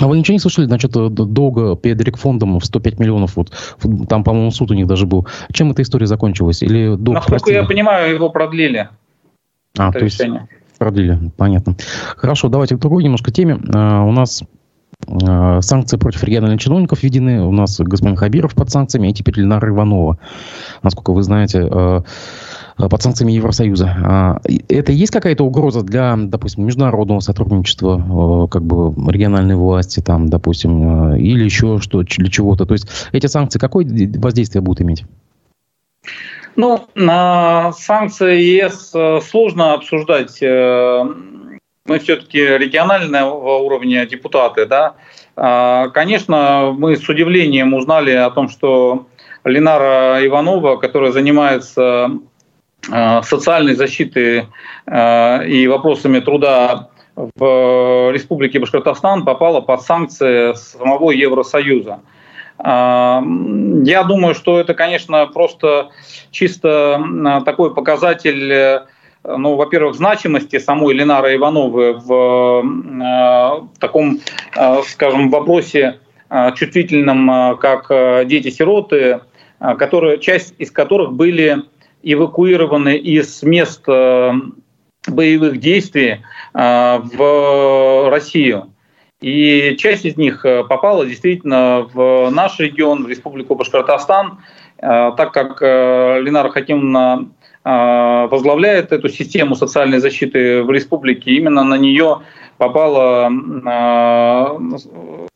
А 0.00 0.06
вы 0.06 0.18
ничего 0.18 0.34
не 0.34 0.38
слышали, 0.38 0.66
значит, 0.66 0.92
долго 0.92 1.76
перед 1.76 2.16
фондом 2.16 2.58
в 2.58 2.64
105 2.64 2.98
миллионов, 2.98 3.36
вот, 3.36 3.52
там, 4.08 4.24
по-моему, 4.24 4.50
суд 4.50 4.70
у 4.70 4.74
них 4.74 4.86
даже 4.86 5.06
был. 5.06 5.26
Чем 5.52 5.72
эта 5.72 5.82
история 5.82 6.06
закончилась? 6.06 6.62
Или 6.62 6.96
долг 6.96 7.16
Насколько 7.16 7.30
простили? 7.30 7.54
я 7.56 7.64
понимаю, 7.64 8.14
его 8.14 8.30
продлили. 8.30 8.88
А, 9.76 9.92
то 9.92 9.98
решение. 9.98 10.48
есть 10.50 10.78
продлили, 10.78 11.30
понятно. 11.36 11.76
Хорошо, 12.16 12.48
давайте 12.48 12.76
к 12.76 12.78
другой 12.78 13.04
немножко 13.04 13.30
теме. 13.30 13.54
Uh, 13.54 14.08
у 14.08 14.12
нас 14.12 14.42
санкции 15.06 15.96
против 15.96 16.22
региональных 16.24 16.60
чиновников 16.60 17.02
введены. 17.02 17.42
У 17.42 17.52
нас 17.52 17.80
господин 17.80 18.16
Хабиров 18.16 18.54
под 18.54 18.70
санкциями, 18.70 19.08
и 19.08 19.12
теперь 19.12 19.40
Ленара 19.40 19.68
Иванова. 19.68 20.18
Насколько 20.82 21.12
вы 21.12 21.22
знаете, 21.22 21.60
uh, 21.60 22.04
Э, 22.80 22.88
под 22.88 23.02
санкциями 23.02 23.32
Евросоюза. 23.32 23.96
А, 24.04 24.40
это 24.68 24.92
есть 24.92 25.12
какая-то 25.12 25.44
угроза 25.44 25.82
для, 25.82 26.14
допустим, 26.16 26.64
международного 26.64 27.20
сотрудничества, 27.20 28.44
э, 28.44 28.48
как 28.48 28.62
бы 28.62 28.92
региональной 29.10 29.56
власти, 29.56 30.00
там, 30.00 30.28
допустим, 30.28 31.12
э, 31.12 31.20
или 31.20 31.44
еще 31.44 31.78
что 31.80 32.02
для 32.02 32.30
чего-то? 32.30 32.66
То 32.66 32.74
есть 32.74 32.88
эти 33.12 33.26
санкции 33.26 33.58
какое 33.58 33.86
воздействие 34.18 34.62
будут 34.62 34.80
иметь? 34.82 35.04
Ну, 36.56 36.86
на 36.94 37.72
санкции 37.72 38.40
ЕС 38.40 38.92
сложно 39.28 39.74
обсуждать. 39.74 40.42
Мы 41.90 41.98
все-таки 41.98 42.38
регионального 42.38 43.58
уровня 43.58 44.06
депутаты, 44.06 44.64
да. 44.64 44.94
А, 45.36 45.88
конечно, 45.88 46.74
мы 46.78 46.96
с 46.96 47.08
удивлением 47.08 47.74
узнали 47.74 48.12
о 48.12 48.30
том, 48.30 48.48
что 48.48 49.06
Ленара 49.44 50.24
Иванова, 50.24 50.76
которая 50.76 51.12
занимается 51.12 52.10
Э, 52.88 53.22
социальной 53.22 53.74
защиты 53.74 54.46
э, 54.86 55.46
и 55.46 55.68
вопросами 55.68 56.20
труда 56.20 56.88
в 57.14 58.10
Республике 58.12 58.58
Башкортостан 58.58 59.24
попала 59.24 59.60
под 59.60 59.82
санкции 59.82 60.54
самого 60.54 61.10
Евросоюза. 61.10 62.00
Я 62.62 64.04
думаю, 64.06 64.34
что 64.34 64.60
это, 64.60 64.74
конечно, 64.74 65.26
просто 65.26 65.90
чисто 66.30 67.02
такой 67.46 67.74
показатель, 67.74 68.82
ну, 69.24 69.56
во-первых, 69.56 69.96
значимости 69.96 70.58
самой 70.58 70.94
Ленары 70.94 71.36
Ивановой 71.36 71.94
в 71.94 73.68
таком, 73.78 74.20
скажем, 74.86 75.30
вопросе 75.30 76.00
чувствительном, 76.56 77.58
как 77.58 77.88
дети-сироты, 78.26 79.20
которые, 79.58 80.18
часть 80.18 80.54
из 80.58 80.70
которых 80.70 81.12
были 81.12 81.64
эвакуированы 82.02 82.96
из 82.96 83.42
мест 83.42 83.82
э, 83.86 84.32
боевых 85.06 85.60
действий 85.60 86.22
э, 86.54 86.98
в 86.98 88.10
Россию. 88.10 88.72
И 89.20 89.76
часть 89.78 90.06
из 90.06 90.16
них 90.16 90.44
э, 90.44 90.64
попала 90.64 91.04
действительно 91.04 91.88
в 91.92 92.30
наш 92.30 92.58
регион, 92.58 93.04
в 93.04 93.08
Республику 93.08 93.54
Башкортостан, 93.54 94.38
так 94.78 95.32
как 95.32 95.60
Ленара 95.60 96.48
Хакимовна 96.48 97.28
возглавляет 97.62 98.90
эту 98.92 99.08
систему 99.08 99.54
социальной 99.54 99.98
защиты 99.98 100.62
в 100.62 100.70
республике, 100.70 101.32
именно 101.32 101.62
на 101.62 101.76
нее 101.76 102.20
попала 102.56 103.28
ну, 103.28 104.78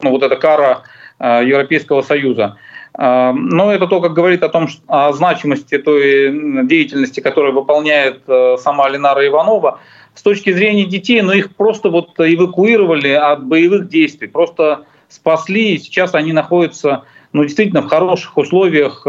вот 0.01 0.23
эта 0.23 0.37
кара 0.37 0.85
Европейского 1.21 2.01
Союза. 2.03 2.57
Но 2.97 3.73
это 3.73 3.87
только 3.87 4.09
говорит 4.09 4.43
о 4.43 4.49
том, 4.49 4.69
о 4.87 5.13
значимости 5.13 5.77
той 5.79 6.67
деятельности, 6.67 7.21
которую 7.21 7.53
выполняет 7.55 8.23
сама 8.59 8.89
Ленара 8.89 9.27
Иванова. 9.27 9.81
С 10.15 10.23
точки 10.23 10.53
зрения 10.53 10.85
детей, 10.85 11.21
но 11.23 11.33
ну, 11.33 11.39
их 11.39 11.57
просто 11.57 11.91
вот 11.91 12.13
эвакуировали 12.19 13.09
от 13.09 13.45
боевых 13.45 13.89
действий, 13.89 14.29
просто 14.29 14.87
спасли, 15.09 15.75
и 15.75 15.79
сейчас 15.79 16.15
они 16.15 16.33
находятся 16.33 17.03
ну, 17.33 17.43
действительно 17.43 17.83
в 17.83 17.89
хороших 17.89 18.37
условиях, 18.37 19.03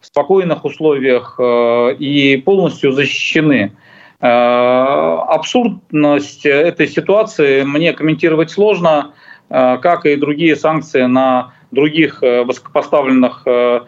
в 0.00 0.06
спокойных 0.06 0.64
условиях 0.64 1.34
э, 1.38 1.94
и 1.98 2.36
полностью 2.36 2.92
защищены. 2.92 3.72
Абсурдность 4.20 6.44
этой 6.44 6.88
ситуации 6.88 7.62
мне 7.62 7.92
комментировать 7.92 8.50
сложно, 8.50 9.12
как 9.48 10.06
и 10.06 10.16
другие 10.16 10.56
санкции 10.56 11.02
на 11.02 11.52
других 11.70 12.22
э, 12.22 12.44
высокопоставленных 12.44 13.42
э, 13.46 13.80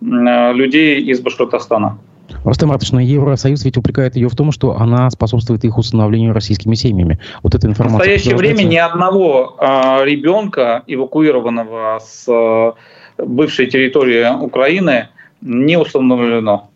э, 0.00 0.52
людей 0.52 1.00
из 1.00 1.20
Башкортостана. 1.20 1.98
Рустам 2.44 2.70
Ратович, 2.70 2.92
но 2.92 3.00
Евросоюз 3.00 3.64
ведь 3.64 3.78
упрекает 3.78 4.16
ее 4.16 4.28
в 4.28 4.36
том, 4.36 4.52
что 4.52 4.76
она 4.76 5.08
способствует 5.10 5.64
их 5.64 5.78
установлению 5.78 6.34
российскими 6.34 6.74
семьями. 6.74 7.18
Вот 7.42 7.54
эта 7.54 7.66
информация... 7.66 7.96
В 7.96 7.98
настоящее 7.98 8.36
время 8.36 8.64
ни 8.64 8.76
одного 8.76 9.56
э, 9.58 10.04
ребенка, 10.04 10.82
эвакуированного 10.86 12.00
с 12.04 12.26
э, 12.28 13.24
бывшей 13.24 13.66
территории 13.66 14.28
Украины, 14.40 15.08
не 15.40 15.78
установлено. 15.78 16.70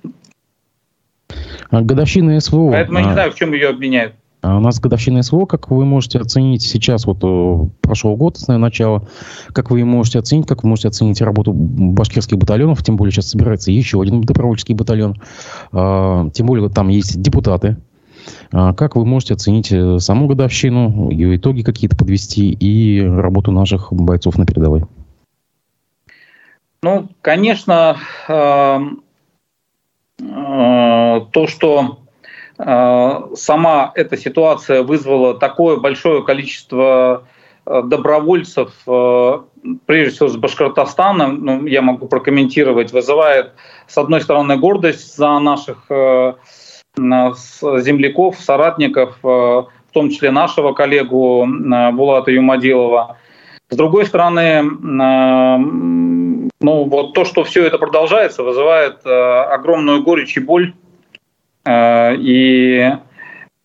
Годовщина 1.71 2.39
СВО. 2.41 2.73
Поэтому 2.73 2.99
я 2.99 3.05
не 3.07 3.13
знаю, 3.13 3.33
в 3.33 3.35
чем 3.35 3.53
ее 3.53 3.69
обвиняют. 3.69 4.15
А 4.43 4.57
у 4.57 4.61
нас 4.61 4.81
годовщина 4.81 5.23
СВО, 5.23 5.47
как 5.47 5.71
вы 5.71 5.85
можете 5.85 6.19
оценить 6.19 6.63
сейчас, 6.63 7.07
вот 7.07 7.19
э, 7.23 7.69
прошел 7.81 8.17
год 8.17 8.39
с 8.39 8.49
начала, 8.49 9.07
как 9.53 9.71
вы 9.71 9.85
можете 9.85 10.19
оценить, 10.19 10.49
как 10.49 10.65
вы 10.65 10.69
можете 10.69 10.89
оценить 10.89 11.21
работу 11.23 11.53
башкирских 11.53 12.39
батальонов, 12.39 12.83
тем 12.83 12.97
более 12.97 13.13
сейчас 13.13 13.29
собирается 13.29 13.71
еще 13.71 14.03
один 14.03 14.21
добровольческий 14.21 14.75
батальон, 14.75 15.15
а, 15.71 16.29
тем 16.31 16.47
более 16.47 16.65
вот 16.65 16.75
там 16.75 16.89
есть 16.89 17.23
депутаты, 17.23 17.77
а, 18.51 18.75
как 18.75 18.97
вы 18.97 19.07
можете 19.07 19.35
оценить 19.35 19.71
э, 19.71 20.01
саму 20.01 20.27
годовщину, 20.27 21.11
ее 21.11 21.37
итоги 21.37 21.63
какие-то 21.63 21.97
подвести 21.97 22.51
и 22.51 23.01
работу 23.01 23.53
наших 23.53 23.93
бойцов 23.93 24.39
на 24.39 24.45
передовой? 24.45 24.87
Ну, 26.83 27.09
конечно, 27.23 27.99
э, 28.29 28.81
то, 30.19 31.47
что 31.47 32.03
Э, 32.65 33.29
сама 33.35 33.93
эта 33.95 34.17
ситуация 34.17 34.83
вызвала 34.83 35.39
такое 35.39 35.77
большое 35.79 36.23
количество 36.23 37.25
э, 37.67 37.83
добровольцев, 37.85 38.73
э, 38.87 39.41
прежде 39.87 40.15
всего 40.15 40.29
с 40.29 40.37
Башкортостана, 40.37 41.29
ну, 41.29 41.67
я 41.67 41.83
могу 41.83 42.07
прокомментировать, 42.07 42.93
вызывает, 42.93 43.53
с 43.87 43.99
одной 43.99 44.21
стороны, 44.21 44.57
гордость 44.57 45.17
за 45.17 45.39
наших 45.39 45.87
земляков, 46.95 48.39
соратников, 48.39 49.17
в 49.23 49.69
том 49.93 50.11
числе 50.11 50.31
нашего 50.31 50.75
коллегу 50.75 51.47
Булата 51.93 52.31
Юмадилова. 52.31 53.17
С 53.71 53.77
другой 53.77 54.05
стороны, 54.05 54.63
ну, 56.63 56.85
вот 56.85 57.15
то, 57.15 57.25
что 57.25 57.45
все 57.45 57.65
это 57.65 57.79
продолжается, 57.79 58.43
вызывает 58.43 59.05
огромную 59.05 60.03
горечь 60.03 60.37
и 60.37 60.41
боль 60.41 60.73
Э, 61.65 62.15
и 62.17 62.91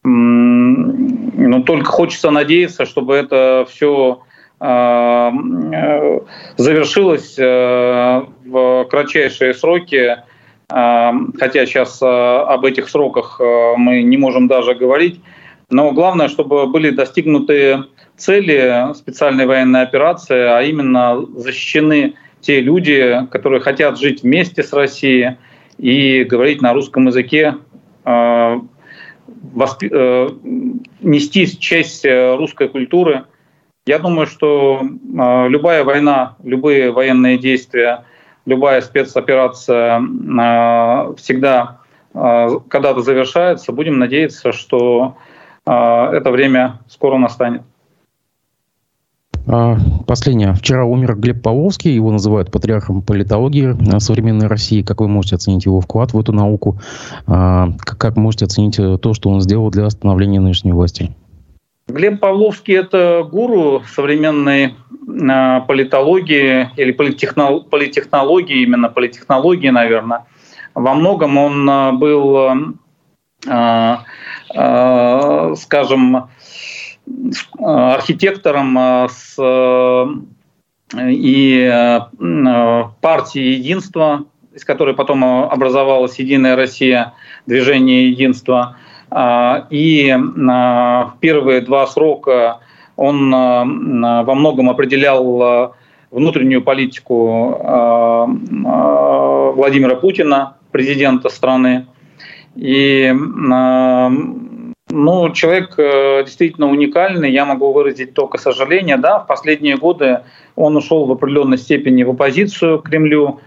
ну, 0.04 1.64
только 1.64 1.92
хочется 1.92 2.32
надеяться, 2.32 2.86
чтобы 2.86 3.16
это 3.16 3.66
все 3.70 4.22
э, 4.60 4.66
э, 4.66 6.20
завершилось 6.56 7.38
в 7.38 8.88
кратчайшие 8.90 9.54
сроки, 9.54 10.18
хотя 10.70 11.66
сейчас 11.66 12.02
об 12.02 12.66
этих 12.66 12.90
сроках 12.90 13.40
мы 13.78 14.02
не 14.04 14.18
можем 14.18 14.48
даже 14.48 14.76
говорить. 14.76 15.22
Но 15.70 15.92
главное, 15.92 16.28
чтобы 16.28 16.68
были 16.68 16.90
достигнуты 16.90 17.86
цели 18.18 18.94
специальной 18.94 19.46
военной 19.46 19.82
операции, 19.82 20.40
а 20.40 20.62
именно 20.62 21.26
защищены 21.36 22.16
те 22.42 22.62
люди, 22.62 23.28
которые 23.32 23.62
хотят 23.62 24.00
жить 24.00 24.24
вместе 24.24 24.64
с 24.64 24.74
Россией 24.74 25.38
и 25.78 26.24
говорить 26.24 26.62
на 26.62 26.74
русском 26.74 27.08
языке 27.08 27.56
Э, 28.08 28.62
воспи- 29.54 29.90
э, 29.92 30.30
нести 31.02 31.60
честь 31.60 32.06
русской 32.06 32.70
культуры. 32.70 33.26
Я 33.86 34.00
думаю, 34.00 34.28
что 34.28 34.82
э, 34.82 35.48
любая 35.50 35.84
война, 35.84 36.38
любые 36.42 36.92
военные 36.92 37.38
действия, 37.38 38.06
любая 38.46 38.80
спецоперация 38.80 40.00
э, 40.00 41.16
всегда 41.18 41.82
э, 42.14 42.48
когда-то 42.70 43.02
завершается. 43.02 43.74
Будем 43.74 44.00
надеяться, 44.00 44.54
что 44.54 45.18
э, 45.66 45.72
это 45.72 46.32
время 46.32 46.80
скоро 46.88 47.18
настанет. 47.18 47.64
А, 49.50 49.78
последнее. 50.06 50.54
Вчера 50.54 50.84
умер 50.84 51.16
Глеб 51.16 51.42
Павловский, 51.42 51.94
его 51.94 52.12
называют 52.12 52.52
патриархом 52.52 53.02
политологии 53.02 54.00
современной 54.00 54.48
России. 54.48 54.82
Как 54.82 55.00
вы 55.00 55.08
можете 55.08 55.36
оценить 55.36 55.66
его 55.66 55.80
вклад 55.80 56.14
в 56.14 56.20
эту 56.20 56.34
науку? 56.34 56.80
А, 57.28 57.70
как 57.80 58.18
можете 58.18 58.46
оценить 58.46 58.78
э, 58.78 58.98
то, 58.98 59.14
что 59.14 59.30
он 59.30 59.40
сделал 59.42 59.72
для 59.72 59.90
становления 59.90 60.42
нынешней 60.42 60.74
власти? 60.74 61.12
Глеб 61.88 62.20
Павловский– 62.20 62.74
это 62.76 63.26
гуру 63.30 63.84
современной 63.90 64.76
а, 65.30 65.62
политологии 65.62 66.70
или 66.76 66.92
политехнологии, 66.92 68.64
именно 68.64 68.90
политехнологии, 68.90 69.70
наверное. 69.70 70.26
Во 70.76 70.94
многом 70.94 71.38
он 71.38 71.98
был, 71.98 72.76
скажем, 75.56 76.30
архитектором 77.60 78.78
э, 78.78 79.08
с, 79.10 79.36
э, 79.38 80.06
и 81.10 81.70
э, 81.72 82.00
партии 83.02 83.42
«Единство», 83.42 84.26
из 84.54 84.64
которой 84.64 84.94
потом 84.96 85.24
образовалась 85.24 86.20
«Единая 86.20 86.56
Россия», 86.56 87.14
движение 87.46 88.10
«Единство». 88.10 88.78
И 89.70 90.18
первые 91.22 91.62
два 91.62 91.88
срока 91.88 92.60
он 92.98 93.32
во 93.32 94.36
многом 94.36 94.70
определял 94.70 95.74
внутреннюю 96.12 96.62
политику 96.62 97.58
Владимира 99.56 99.96
Путина, 99.96 100.58
президента 100.74 101.30
страны. 101.30 101.88
И 102.58 103.14
ну, 104.98 105.32
человек 105.32 105.76
э, 105.78 106.24
действительно 106.26 106.70
уникальный, 106.70 107.32
я 107.32 107.46
могу 107.46 107.72
выразить 107.72 108.16
только 108.16 108.40
сожаление. 108.40 108.98
Да, 108.98 109.20
в 109.20 109.28
последние 109.28 109.78
годы 109.78 110.22
он 110.56 110.76
ушел 110.76 111.06
в 111.06 111.12
определенной 111.12 111.60
степени 111.60 112.02
в 112.04 112.10
оппозицию 112.10 112.80
к 112.80 112.90
Кремлю, 112.90 113.40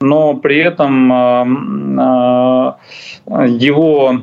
но 0.00 0.34
при 0.34 0.58
этом 0.58 1.12
э, 1.12 1.46
э, 3.26 3.46
его 3.48 4.20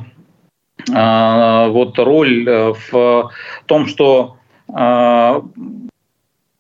вот 0.88 1.98
роль 1.98 2.48
в 2.48 3.32
том, 3.66 3.88
что 3.88 4.38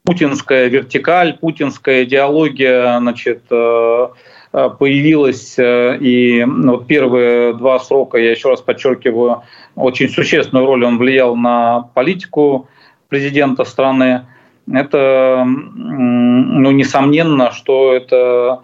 путинская 0.03 0.67
вертикаль, 0.67 1.38
путинская 1.38 2.05
идеология, 2.05 2.97
значит, 2.97 3.43
появилась, 3.49 5.59
и 5.59 6.43
ну, 6.47 6.78
вот 6.78 6.88
первые 6.88 7.53
два 7.53 7.80
срока, 7.80 8.17
я 8.17 8.32
еще 8.32 8.49
раз 8.49 8.61
подчеркиваю, 8.61 9.43
очень 9.76 10.09
существенную 10.09 10.65
роль 10.65 10.86
он 10.86 10.97
влиял 10.97 11.36
на 11.36 11.82
политику 11.93 12.67
президента 13.09 13.65
страны. 13.65 14.26
Это, 14.71 15.43
ну, 15.45 16.71
несомненно, 16.71 17.51
что 17.51 17.93
это 17.93 18.63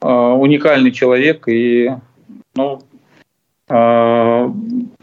э, 0.00 0.08
уникальный 0.08 0.92
человек, 0.92 1.48
и 1.48 1.90
ну, 2.54 2.80
э, 3.68 4.50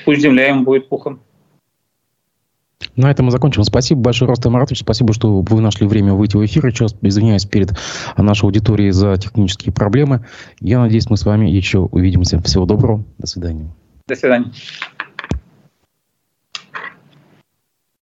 пусть 0.05 0.21
земля 0.21 0.47
ему 0.47 0.63
будет 0.63 0.87
пухом. 0.87 1.19
На 2.95 3.11
этом 3.11 3.25
мы 3.25 3.31
закончим. 3.31 3.63
Спасибо 3.63 4.01
большое, 4.01 4.29
Ростам 4.29 4.53
Маратович. 4.53 4.79
Спасибо, 4.79 5.13
что 5.13 5.41
вы 5.41 5.61
нашли 5.61 5.85
время 5.87 6.13
выйти 6.13 6.35
в 6.35 6.45
эфир. 6.45 6.65
Еще 6.65 6.85
раз 6.85 6.95
извиняюсь 7.01 7.45
перед 7.45 7.71
нашей 8.17 8.45
аудиторией 8.45 8.91
за 8.91 9.17
технические 9.17 9.73
проблемы. 9.73 10.25
Я 10.59 10.79
надеюсь, 10.79 11.09
мы 11.09 11.17
с 11.17 11.25
вами 11.25 11.47
еще 11.47 11.79
увидимся. 11.79 12.41
Всего 12.41 12.65
доброго. 12.65 13.03
До 13.19 13.27
свидания. 13.27 13.69
До 14.07 14.15
свидания. 14.15 14.51